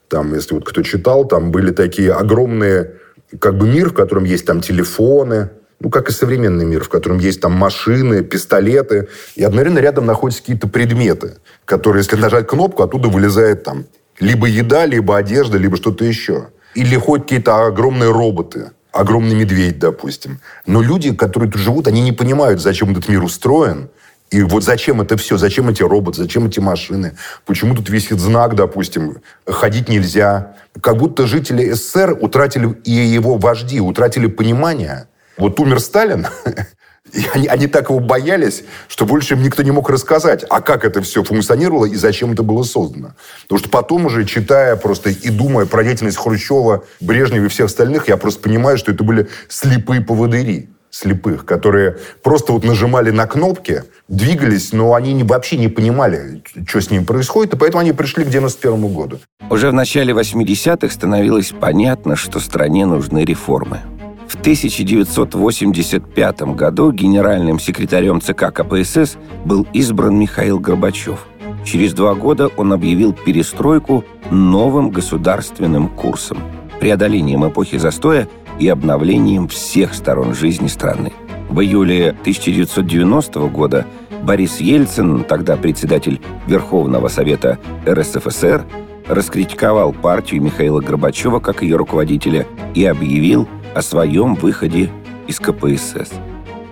Там, 0.10 0.34
если 0.34 0.56
вот 0.56 0.65
кто 0.68 0.82
читал, 0.82 1.26
там 1.26 1.52
были 1.52 1.72
такие 1.72 2.12
огромные 2.12 2.96
как 3.39 3.58
бы 3.58 3.68
мир, 3.68 3.89
в 3.89 3.94
котором 3.94 4.24
есть 4.26 4.46
там 4.46 4.60
телефоны, 4.60 5.50
ну, 5.80 5.89
как 5.89 6.10
и 6.10 6.12
современный 6.12 6.65
мир, 6.65 6.84
в 6.84 6.89
котором 6.89 7.20
есть 7.20 7.42
там 7.42 7.54
машины, 7.54 8.24
пистолеты, 8.24 9.08
и 9.36 9.44
одновременно 9.44 9.80
рядом 9.80 10.06
находятся 10.06 10.42
какие-то 10.42 10.68
предметы, 10.68 11.38
которые, 11.65 12.02
если 12.02 12.18
нажать 12.18 12.48
кнопку, 12.48 12.84
оттуда 12.84 13.08
вылезает 13.08 13.63
там 13.63 13.86
либо 14.20 14.48
еда, 14.48 14.86
либо 14.86 15.15
одежда, 15.15 15.58
либо 15.58 15.78
что-то 15.78 16.04
еще. 16.04 16.48
Или 16.80 16.98
хоть 16.98 17.24
какие-то 17.24 17.68
огромные 17.68 18.12
роботы, 18.12 18.72
огромный 18.92 19.36
медведь, 19.36 19.80
допустим. 19.80 20.39
Но 20.65 20.82
люди, 20.82 21.13
которые 21.13 21.52
тут 21.52 21.62
живут, 21.62 21.88
они 21.88 22.02
не 22.02 22.12
понимают, 22.12 22.62
зачем 22.62 22.92
этот 22.92 23.10
мир 23.10 23.24
устроен, 23.24 23.89
и 24.32 24.44
вот 24.44 24.63
зачем 24.63 25.02
это 25.02 25.18
все? 25.18 25.38
Зачем 25.38 25.70
эти 25.70 25.82
роботы? 25.84 26.22
Зачем 26.22 26.46
эти 26.46 26.60
машины? 26.60 27.18
Почему 27.46 27.76
тут 27.76 27.89
висит 27.89 28.20
знак, 28.20 28.56
допустим, 28.56 29.18
ходить 29.46 29.89
нельзя? 29.89 30.56
Как 30.82 30.98
будто 30.98 31.28
жители 31.28 31.72
СССР 31.72 32.18
утратили, 32.22 32.78
и 32.86 32.92
его 32.92 33.38
вожди 33.38 33.82
утратили 33.82 34.28
понимание– 34.28 35.08
вот 35.39 35.58
умер 35.62 35.80
Сталин, 35.80 36.28
и 37.13 37.26
они, 37.34 37.48
они 37.48 37.67
так 37.67 37.89
его 37.89 38.00
боялись, 38.00 38.63
что 38.88 39.06
больше 39.06 39.36
им 39.36 39.43
никто 39.43 39.63
не 39.63 39.72
мог 39.72 39.89
рассказать, 39.89 40.45
а 40.50 40.62
как 40.62 40.86
это 40.86 41.02
все 41.02 41.24
функционировало 41.24 41.86
и 41.86 41.95
зачем 41.95 42.32
это 42.32 42.43
было 42.43 42.63
создано. 42.63 43.13
Потому 43.43 43.60
что 43.60 43.69
потом 43.69 44.06
уже, 44.06 44.26
читая 44.26 44.76
просто 44.76 45.10
и 45.10 45.30
думая 45.30 45.65
про 45.65 45.84
деятельность 45.84 46.17
Хрущева, 46.17 46.84
Брежнева 47.00 47.45
и 47.45 47.50
всех 47.50 47.67
остальных, 47.67 48.08
я 48.08 48.17
просто 48.17 48.41
понимаю, 48.41 48.78
что 48.78 48.91
это 48.91 49.04
были 49.04 49.28
слепые 49.48 50.02
поводыри 50.02 50.69
слепых, 50.91 51.45
которые 51.45 51.98
просто 52.24 52.52
вот 52.52 52.63
нажимали 52.63 53.12
на 53.12 53.28
кнопки, 53.28 53.84
двигались, 54.08 54.74
но 54.74 54.95
они 54.95 55.13
не, 55.13 55.24
вообще 55.24 55.58
не 55.58 55.67
понимали, 55.67 56.41
что 56.67 56.82
с 56.82 56.89
ними 56.89 57.04
происходит, 57.04 57.54
и 57.54 57.58
поэтому 57.58 57.82
они 57.82 57.93
пришли 57.93 58.24
к 58.24 58.30
91 58.30 58.93
году. 58.93 59.19
Уже 59.50 59.69
в 59.69 59.74
начале 59.74 60.13
80-х 60.13 60.91
становилось 60.91 61.54
понятно, 61.60 62.15
что 62.15 62.39
стране 62.39 62.86
нужны 62.86 63.24
реформы. 63.24 63.82
В 64.30 64.36
1985 64.36 66.42
году 66.56 66.92
генеральным 66.92 67.60
секретарем 67.60 68.22
ЦК 68.22 68.54
КПСС 68.54 69.18
был 69.44 69.65
избран 69.74 70.20
Михаил 70.20 70.60
Горбачев. 70.60 71.26
Через 71.65 71.94
два 71.94 72.13
года 72.13 72.48
он 72.56 72.72
объявил 72.72 73.12
перестройку 73.12 74.06
новым 74.30 74.92
государственным 74.92 75.89
курсом, 75.89 76.38
преодолением 76.80 77.50
эпохи 77.50 77.80
застоя 77.80 78.30
и 78.60 78.68
обновлением 78.68 79.48
всех 79.48 79.96
сторон 79.96 80.36
жизни 80.36 80.68
страны. 80.68 81.12
В 81.50 81.62
июле 81.62 82.10
1990 82.10 83.39
года 83.48 83.88
Борис 84.22 84.60
Ельцин, 84.60 85.24
тогда 85.24 85.58
председатель 85.58 86.22
Верховного 86.46 87.08
Совета 87.08 87.58
РСФСР, 87.88 88.63
раскритиковал 89.08 89.92
партию 89.92 90.44
Михаила 90.44 90.82
Горбачева 90.82 91.39
как 91.39 91.63
ее 91.63 91.78
руководителя 91.78 92.46
и 92.76 92.86
объявил 92.86 93.48
о 93.73 93.82
своем 93.82 94.36
выходе 94.36 94.89
из 95.27 95.39
КПСС. 95.39 96.12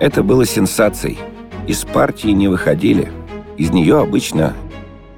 Это 0.00 0.22
было 0.22 0.44
сенсацией. 0.44 1.18
Из 1.66 1.84
партии 1.84 2.28
не 2.28 2.48
выходили. 2.48 3.10
Из 3.56 3.70
нее 3.70 4.00
обычно 4.00 4.54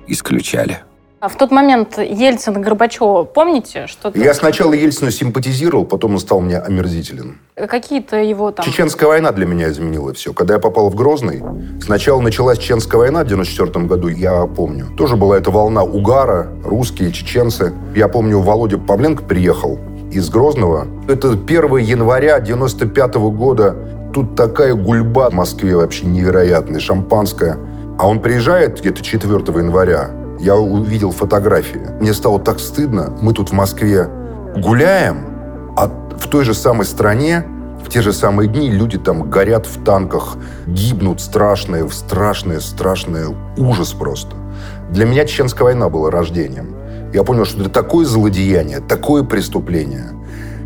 исключали. 0.07 0.81
А 1.21 1.29
в 1.29 1.37
тот 1.37 1.51
момент 1.51 1.99
Ельцин 1.99 2.57
и 2.57 2.61
Горбачева, 2.61 3.25
помните? 3.25 3.87
что 3.87 4.11
Я 4.15 4.33
сначала 4.33 4.73
Ельцину 4.73 5.11
симпатизировал, 5.11 5.85
потом 5.85 6.13
он 6.15 6.19
стал 6.19 6.41
мне 6.41 6.59
омерзителен. 6.59 7.39
Какие-то 7.55 8.17
его 8.17 8.53
там... 8.53 8.65
Чеченская 8.65 9.07
война 9.07 9.31
для 9.33 9.45
меня 9.45 9.69
изменила 9.69 10.15
все. 10.15 10.33
Когда 10.33 10.55
я 10.55 10.61
попал 10.61 10.89
в 10.89 10.95
Грозный, 10.95 11.43
сначала 11.83 12.23
началась 12.23 12.57
Чеченская 12.57 12.99
война 12.99 13.23
в 13.23 13.27
94 13.27 13.85
году, 13.85 14.09
я 14.09 14.47
помню. 14.47 14.87
Тоже 14.97 15.17
была 15.17 15.37
эта 15.37 15.51
волна 15.51 15.83
угара, 15.83 16.49
русские, 16.65 17.13
чеченцы. 17.13 17.75
Я 17.95 18.09
помню, 18.09 18.41
Володя 18.41 18.79
Павленко 18.79 19.23
приехал 19.23 19.79
из 20.11 20.29
Грозного. 20.29 20.87
Это 21.09 21.31
1 21.31 21.77
января 21.77 22.41
95 22.41 23.15
года. 23.33 23.77
Тут 24.13 24.35
такая 24.35 24.75
гульба 24.75 25.31
в 25.31 25.35
Москве 25.35 25.77
вообще 25.77 26.07
невероятная, 26.07 26.81
шампанское. 26.81 27.57
А 27.99 28.09
он 28.09 28.21
приезжает 28.21 28.81
где-то 28.81 29.03
4 29.03 29.33
января. 29.35 30.11
Я 30.39 30.57
увидел 30.57 31.13
фотографии. 31.13 31.81
Мне 32.01 32.15
стало 32.15 32.41
так 32.41 32.61
стыдно. 32.61 33.17
Мы 33.21 33.33
тут 33.33 33.51
в 33.51 33.53
Москве 33.53 34.09
гуляем, 34.57 35.19
а 35.77 35.87
в 35.87 36.29
той 36.29 36.45
же 36.45 36.55
самой 36.55 36.87
стране 36.87 37.45
в 37.85 37.89
те 37.89 38.03
же 38.03 38.13
самые 38.13 38.49
дни 38.49 38.71
люди 38.71 38.99
там 38.99 39.31
горят 39.31 39.67
в 39.67 39.83
танках, 39.83 40.37
гибнут 40.67 41.21
страшное, 41.21 41.89
страшное, 41.89 42.61
страшное, 42.61 43.29
ужас 43.57 43.93
просто. 43.93 44.37
Для 44.91 45.07
меня 45.07 45.25
Чеченская 45.25 45.65
война 45.65 45.89
была 45.89 46.11
рождением. 46.11 46.75
Я 47.13 47.25
понял, 47.25 47.45
что 47.45 47.61
это 47.61 47.71
такое 47.71 48.07
злодеяние, 48.07 48.81
такое 48.81 49.23
преступление. 49.23 50.11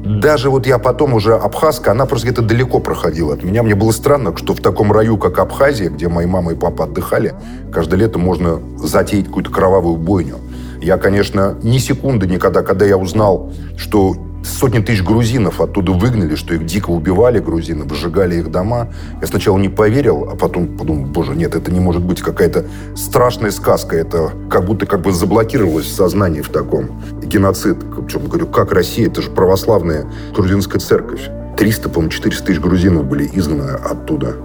Даже 0.05 0.51
вот 0.51 0.67
я 0.67 0.79
потом 0.79 1.15
уже 1.15 1.35
Абхазка, 1.35 1.93
она 1.93 2.05
просто 2.05 2.27
где-то 2.27 2.43
далеко 2.43 2.79
проходила 2.79 3.33
от 3.33 3.43
меня. 3.43 3.63
Мне 3.63 3.75
было 3.75 3.91
странно, 3.91 4.37
что 4.37 4.53
в 4.53 4.61
таком 4.61 4.93
раю, 4.93 5.17
как 5.17 5.39
Абхазия, 5.39 5.89
где 5.89 6.09
мои 6.09 6.27
мама 6.27 6.53
и 6.53 6.55
папа 6.55 6.85
отдыхали, 6.85 7.35
каждое 7.73 7.97
лето 7.97 8.19
можно 8.19 8.61
затеять 8.77 9.27
какую-то 9.27 9.51
кровавую 9.51 9.97
бойню. 9.97 10.37
Я, 10.83 10.99
конечно, 10.99 11.57
ни 11.63 11.79
секунды 11.79 12.27
никогда, 12.27 12.61
когда 12.61 12.85
я 12.85 12.99
узнал, 12.99 13.51
что 13.79 14.15
сотни 14.45 14.81
тысяч 14.81 15.03
грузинов 15.03 15.61
оттуда 15.61 15.93
выгнали, 15.93 16.35
что 16.35 16.55
их 16.55 16.65
дико 16.67 16.91
убивали 16.91 17.39
грузины, 17.39 17.85
выжигали 17.85 18.37
их 18.37 18.51
дома. 18.51 18.89
Я 19.21 19.27
сначала 19.27 19.59
не 19.59 19.69
поверил, 19.69 20.29
а 20.31 20.37
потом 20.37 20.77
подумал, 20.77 21.07
боже, 21.07 21.35
нет, 21.35 21.55
это 21.55 21.73
не 21.73 21.81
может 21.81 22.03
быть 22.03 22.21
какая-то 22.21 22.67
страшная 22.95 23.51
сказка. 23.51 23.97
Это 23.97 24.33
как 24.51 24.65
будто 24.67 24.87
как 24.87 25.03
бы 25.03 25.13
заблокировалось 25.13 25.87
в 25.87 25.95
сознании 25.95 26.43
в 26.43 26.51
таком. 26.51 27.03
Геноцид. 27.23 27.79
Причем, 28.07 28.27
говорю, 28.27 28.47
как 28.47 28.73
Россия? 28.73 29.07
Это 29.07 29.23
же 29.23 29.31
православная 29.31 30.07
грузинская 30.35 30.81
церковь. 30.81 31.29
300, 31.57 31.89
по-моему, 31.89 32.11
400 32.11 32.47
тысяч 32.47 32.61
грузинов 32.61 33.07
были 33.07 33.31
изгнаны 33.33 33.71
оттуда. 33.71 34.37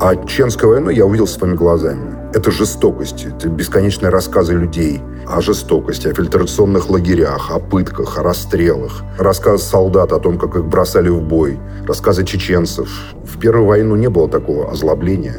А 0.00 0.16
Чеченскую 0.16 0.72
войну 0.72 0.90
я 0.90 1.04
увидел 1.04 1.26
своими 1.26 1.56
глазами. 1.56 2.16
Это 2.32 2.50
жестокость, 2.50 3.26
это 3.26 3.48
бесконечные 3.48 4.10
рассказы 4.10 4.54
людей 4.54 5.02
о 5.30 5.40
жестокости, 5.40 6.08
о 6.08 6.14
фильтрационных 6.14 6.90
лагерях, 6.90 7.50
о 7.50 7.60
пытках, 7.60 8.18
о 8.18 8.22
расстрелах. 8.22 9.02
Рассказ 9.18 9.62
солдат 9.62 10.12
о 10.12 10.18
том, 10.18 10.38
как 10.38 10.56
их 10.56 10.64
бросали 10.64 11.08
в 11.08 11.22
бой. 11.22 11.58
Рассказы 11.86 12.24
чеченцев. 12.24 12.88
В 13.24 13.38
Первую 13.38 13.66
войну 13.66 13.96
не 13.96 14.08
было 14.08 14.28
такого 14.28 14.70
озлобления. 14.70 15.36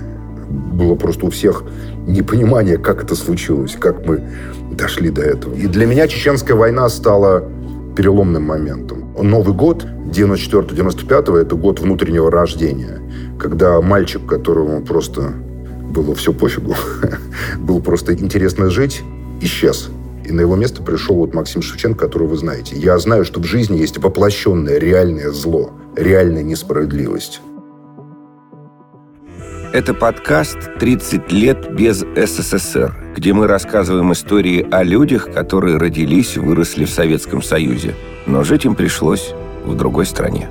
Было 0.50 0.96
просто 0.96 1.26
у 1.26 1.30
всех 1.30 1.64
непонимание, 2.08 2.78
как 2.78 3.04
это 3.04 3.16
случилось, 3.16 3.76
как 3.80 4.06
мы 4.06 4.24
дошли 4.72 5.10
до 5.10 5.22
этого. 5.22 5.54
И 5.54 5.68
для 5.68 5.86
меня 5.86 6.08
Чеченская 6.08 6.56
война 6.56 6.90
стала 6.90 7.44
переломным 7.96 8.44
моментом. 8.44 9.14
Новый 9.22 9.54
год, 9.54 9.86
94-95, 10.12 11.38
это 11.38 11.56
год 11.56 11.80
внутреннего 11.80 12.32
рождения, 12.32 13.02
когда 13.40 13.82
мальчик, 13.82 14.26
которому 14.26 14.82
просто 14.84 15.34
было 15.92 16.16
все 16.16 16.34
пофигу. 16.34 16.76
Было 17.60 17.82
просто 17.82 18.14
интересно 18.14 18.70
жить, 18.70 19.04
исчез. 19.42 19.90
И 20.26 20.32
на 20.32 20.42
его 20.42 20.56
место 20.56 20.82
пришел 20.84 21.16
вот 21.16 21.34
Максим 21.34 21.62
Шевченко, 21.62 22.00
которого 22.00 22.30
вы 22.30 22.38
знаете. 22.38 22.76
Я 22.78 22.98
знаю, 23.00 23.26
что 23.26 23.40
в 23.40 23.44
жизни 23.44 23.78
есть 23.78 23.98
воплощенное 23.98 24.78
реальное 24.78 25.32
зло, 25.32 25.72
реальная 25.96 26.44
несправедливость. 26.44 27.42
Это 29.74 29.94
подкаст 29.94 30.58
«30 30.80 31.32
лет 31.32 31.74
без 31.74 32.00
СССР», 32.00 32.94
где 33.16 33.32
мы 33.32 33.48
рассказываем 33.48 34.12
истории 34.12 34.68
о 34.70 34.84
людях, 34.84 35.32
которые 35.32 35.78
родились 35.78 36.36
и 36.36 36.40
выросли 36.40 36.84
в 36.84 36.90
Советском 36.90 37.42
Союзе, 37.42 37.96
но 38.26 38.44
жить 38.44 38.66
им 38.66 38.76
пришлось 38.76 39.34
в 39.64 39.76
другой 39.76 40.06
стране. 40.06 40.50